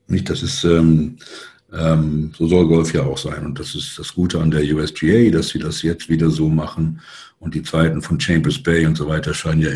nicht, 0.07 0.29
das 0.29 0.43
ist 0.43 0.67
ähm, 1.73 2.31
so 2.37 2.47
soll 2.47 2.67
Golf 2.67 2.93
ja 2.93 3.03
auch 3.03 3.17
sein. 3.17 3.45
Und 3.45 3.59
das 3.59 3.75
ist 3.75 3.97
das 3.97 4.13
Gute 4.13 4.39
an 4.39 4.51
der 4.51 4.63
USGA, 4.63 5.29
dass 5.31 5.49
sie 5.49 5.59
das 5.59 5.81
jetzt 5.81 6.09
wieder 6.09 6.29
so 6.29 6.49
machen. 6.49 7.01
Und 7.39 7.53
die 7.53 7.63
Zeiten 7.63 8.01
von 8.01 8.19
Chambers 8.19 8.61
Bay 8.61 8.85
und 8.85 8.95
so 8.95 9.07
weiter 9.07 9.33
scheinen 9.33 9.61
ja 9.61 9.69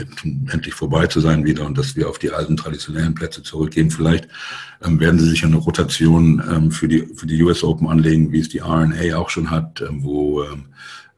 endlich 0.51 0.73
vorbei 0.73 1.07
zu 1.07 1.19
sein 1.19 1.45
wieder 1.45 1.65
und 1.65 1.77
dass 1.77 1.95
wir 1.95 2.09
auf 2.09 2.17
die 2.17 2.31
alten 2.31 2.57
traditionellen 2.57 3.13
Plätze 3.13 3.43
zurückgehen. 3.43 3.91
Vielleicht 3.91 4.27
ähm, 4.83 4.99
werden 4.99 5.19
sie 5.19 5.29
sich 5.29 5.43
eine 5.43 5.57
Rotation 5.57 6.41
ähm, 6.49 6.71
für, 6.71 6.87
die, 6.87 7.05
für 7.15 7.27
die 7.27 7.41
US 7.43 7.63
Open 7.63 7.87
anlegen, 7.87 8.31
wie 8.31 8.39
es 8.39 8.49
die 8.49 8.59
RNA 8.59 9.17
auch 9.17 9.29
schon 9.29 9.51
hat, 9.51 9.81
ähm, 9.81 10.03
wo 10.03 10.43
ähm, 10.43 10.65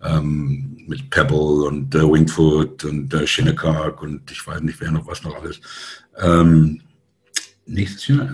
ähm, 0.01 0.77
mit 0.87 1.09
Pebble 1.11 1.67
und 1.67 1.93
äh, 1.93 1.99
Wingfoot 1.99 2.83
und 2.85 3.13
äh, 3.13 3.27
Shinnecock 3.27 4.01
und 4.01 4.31
ich 4.31 4.45
weiß 4.45 4.61
nicht, 4.61 4.81
wer 4.81 4.91
noch 4.91 5.05
was 5.07 5.23
noch 5.23 5.35
alles. 5.41 5.61
Nächstes 7.65 8.07
Jahr, 8.07 8.27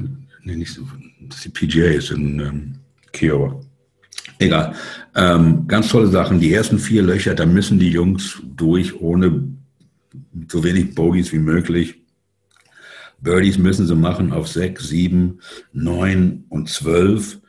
nee, 0.48 0.56
nicht 0.56 0.74
so, 0.74 0.82
das 1.28 1.38
ist 1.38 1.46
die 1.46 1.50
PGA 1.66 1.92
ist 1.92 2.12
in 2.12 2.40
ähm, 2.40 2.76
Kiowa. 3.12 3.60
Egal. 4.40 4.74
Ähm, 5.16 5.68
ganz 5.68 5.90
tolle 5.90 6.08
Sachen. 6.08 6.40
Die 6.40 6.54
ersten 6.54 6.80
vier 6.80 7.04
Löcher, 7.04 7.36
da 7.36 7.46
müssen 7.46 7.80
die 7.80 7.90
Jungs 7.90 8.42
durch, 8.56 9.00
ohne 9.02 9.48
so 10.50 10.64
wenig 10.64 10.96
Bogies 10.96 11.34
wie 11.34 11.40
möglich. 11.40 12.02
Birdies 13.20 13.58
müssen 13.58 13.88
sie 13.88 13.96
machen 13.96 14.32
auf 14.32 14.48
sechs, 14.48 14.90
sieben, 14.90 15.40
neun 15.74 16.46
und 16.50 16.70
zwölf 16.70 17.40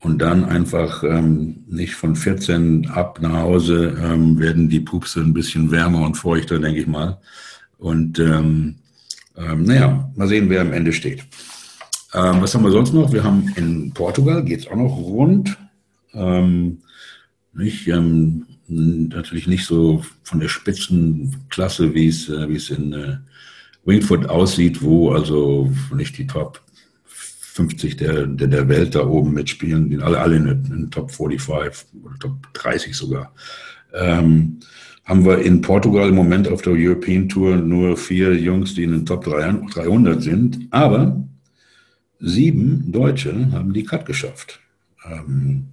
und 0.00 0.18
dann 0.18 0.44
einfach 0.44 1.02
ähm, 1.02 1.64
nicht 1.66 1.94
von 1.94 2.14
14 2.14 2.90
ab 2.90 3.20
nach 3.22 3.40
Hause 3.40 3.96
ähm, 4.00 4.38
werden 4.38 4.68
die 4.68 4.80
Pupse 4.80 5.20
ein 5.20 5.32
bisschen 5.32 5.70
wärmer 5.70 6.02
und 6.02 6.16
feuchter, 6.16 6.58
denke 6.58 6.80
ich 6.80 6.86
mal. 6.86 7.18
Und 7.78 8.18
ähm, 8.18 8.76
ähm, 9.36 9.62
naja, 9.64 10.10
mal 10.14 10.28
sehen, 10.28 10.50
wer 10.50 10.60
am 10.60 10.74
Ende 10.74 10.92
steht. 10.92 11.24
Ähm, 12.14 12.40
was 12.40 12.54
haben 12.54 12.62
wir 12.62 12.70
sonst 12.70 12.92
noch? 12.92 13.12
Wir 13.12 13.24
haben 13.24 13.52
in 13.56 13.92
Portugal, 13.92 14.44
geht 14.44 14.60
es 14.60 14.66
auch 14.68 14.76
noch 14.76 14.96
rund. 14.96 15.58
Ähm, 16.12 16.78
nicht, 17.52 17.88
ähm, 17.88 18.46
natürlich 18.68 19.48
nicht 19.48 19.66
so 19.66 20.04
von 20.22 20.38
der 20.38 20.48
Spitzenklasse, 20.48 21.92
wie 21.92 22.08
es, 22.08 22.28
äh, 22.28 22.48
wie 22.48 22.56
es 22.56 22.70
in 22.70 22.92
äh, 22.92 23.16
Wingfoot 23.84 24.26
aussieht, 24.26 24.80
wo 24.80 25.10
also 25.10 25.72
nicht 25.94 26.16
die 26.16 26.26
Top 26.26 26.60
50 27.04 27.96
der, 27.96 28.26
der, 28.26 28.46
der 28.46 28.68
Welt 28.68 28.94
da 28.94 29.06
oben 29.06 29.32
mitspielen, 29.32 29.90
die 29.90 29.98
alle, 29.98 30.20
alle 30.20 30.36
in 30.36 30.44
den 30.44 30.90
Top 30.92 31.10
45 31.10 31.86
oder 32.04 32.18
Top 32.20 32.52
30 32.54 32.96
sogar. 32.96 33.32
Ähm, 33.92 34.60
haben 35.04 35.24
wir 35.24 35.38
in 35.38 35.60
Portugal 35.60 36.08
im 36.08 36.14
Moment 36.14 36.48
auf 36.48 36.62
der 36.62 36.72
European 36.74 37.28
Tour 37.28 37.56
nur 37.56 37.96
vier 37.96 38.34
Jungs, 38.34 38.74
die 38.74 38.84
in 38.84 38.92
den 38.92 39.06
Top 39.06 39.24
300 39.24 40.22
sind, 40.22 40.66
aber 40.70 41.24
sieben 42.24 42.90
Deutsche 42.90 43.52
haben 43.52 43.72
die 43.72 43.84
Cut 43.84 44.06
geschafft. 44.06 44.60
Ähm, 45.04 45.64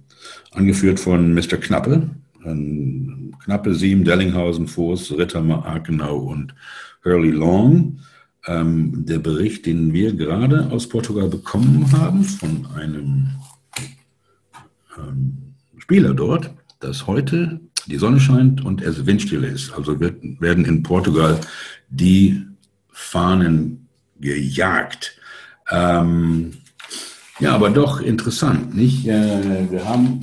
angeführt 0.52 1.00
von 1.00 1.34
Mr. 1.34 1.56
Knappe, 1.56 2.10
ähm, 2.44 3.34
Knappe, 3.44 3.74
Sieben, 3.74 4.04
Dellinghausen, 4.04 4.68
Voß, 4.68 5.12
Rittermer, 5.12 5.66
Akenau 5.66 6.16
und 6.18 6.54
Hurley 7.04 7.30
Long. 7.30 7.98
Ähm, 8.46 9.06
der 9.06 9.18
Bericht, 9.18 9.66
den 9.66 9.92
wir 9.92 10.14
gerade 10.14 10.70
aus 10.70 10.88
Portugal 10.88 11.28
bekommen 11.28 11.90
haben 11.92 12.24
von 12.24 12.66
einem 12.74 13.28
ähm, 14.98 15.54
Spieler 15.78 16.12
dort, 16.12 16.50
dass 16.80 17.06
heute 17.06 17.60
die 17.86 17.98
Sonne 17.98 18.20
scheint 18.20 18.64
und 18.64 18.82
es 18.82 19.06
windstill 19.06 19.44
ist. 19.44 19.72
Also 19.72 19.98
wird, 20.00 20.20
werden 20.40 20.64
in 20.64 20.82
Portugal 20.82 21.40
die 21.88 22.42
Fahnen 22.90 23.88
gejagt. 24.20 25.20
Ähm, 25.72 26.52
ja, 27.40 27.54
aber 27.54 27.70
doch 27.70 28.00
interessant, 28.00 28.76
nicht? 28.76 29.06
Äh, 29.06 29.70
wir 29.70 29.84
haben 29.88 30.20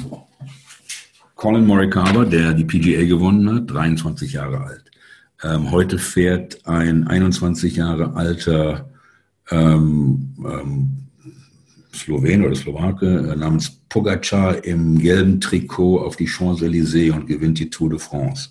Colin 1.36 1.66
Morikawa, 1.66 2.24
der 2.24 2.54
die 2.54 2.66
PGA 2.66 3.04
gewonnen 3.06 3.50
hat, 3.54 3.72
23 3.72 4.34
Jahre 4.34 4.62
alt. 4.62 4.84
Ähm, 5.44 5.72
heute 5.72 5.98
fährt 5.98 6.66
ein 6.68 7.08
21 7.08 7.78
Jahre 7.78 8.14
alter 8.14 8.90
ähm, 9.50 10.36
ähm, 10.46 10.90
Slowen 11.94 12.46
oder 12.46 12.56
Slowake 12.56 13.08
äh, 13.08 13.36
namens 13.36 13.72
Pogacar 13.90 14.64
im 14.64 15.00
gelben 15.00 15.42
Trikot 15.42 16.00
auf 16.00 16.16
die 16.16 16.28
Champs-Élysées 16.28 17.12
und 17.12 17.26
gewinnt 17.26 17.58
die 17.58 17.70
Tour 17.70 17.90
de 17.90 18.00
France. 18.00 18.50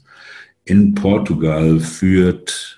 In 0.65 0.95
Portugal 0.95 1.79
führt 1.79 2.78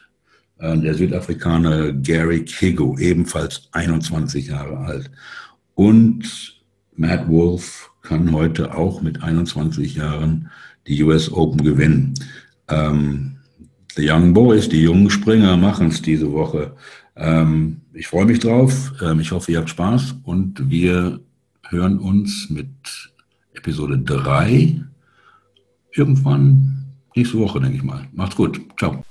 der 0.60 0.94
Südafrikaner 0.94 1.92
Gary 1.92 2.44
Kigo, 2.44 2.98
ebenfalls 2.98 3.68
21 3.72 4.48
Jahre 4.48 4.76
alt. 4.78 5.10
Und 5.74 6.60
Matt 6.96 7.28
Wolf 7.28 7.90
kann 8.02 8.32
heute 8.32 8.74
auch 8.74 9.00
mit 9.00 9.22
21 9.22 9.94
Jahren 9.94 10.50
die 10.86 11.02
US 11.02 11.32
Open 11.32 11.64
gewinnen. 11.64 12.14
Ähm, 12.68 13.36
The 13.96 14.08
Young 14.08 14.32
Boys, 14.34 14.68
die 14.68 14.82
jungen 14.82 15.10
Springer 15.10 15.56
machen 15.56 15.88
es 15.88 16.02
diese 16.02 16.30
Woche. 16.32 16.74
Ähm, 17.16 17.80
ich 17.92 18.06
freue 18.06 18.26
mich 18.26 18.38
drauf. 18.38 18.92
Ähm, 19.02 19.20
ich 19.20 19.32
hoffe, 19.32 19.52
ihr 19.52 19.58
habt 19.58 19.70
Spaß 19.70 20.16
und 20.24 20.70
wir 20.70 21.20
hören 21.68 21.98
uns 21.98 22.48
mit 22.50 22.68
Episode 23.54 23.98
3 23.98 24.84
irgendwann 25.92 26.86
nächste 27.16 27.38
Woche, 27.38 27.60
denke 27.60 27.76
ich 27.76 27.82
mal. 27.82 28.06
Macht's 28.12 28.36
gut. 28.36 28.60
Ciao. 28.78 29.02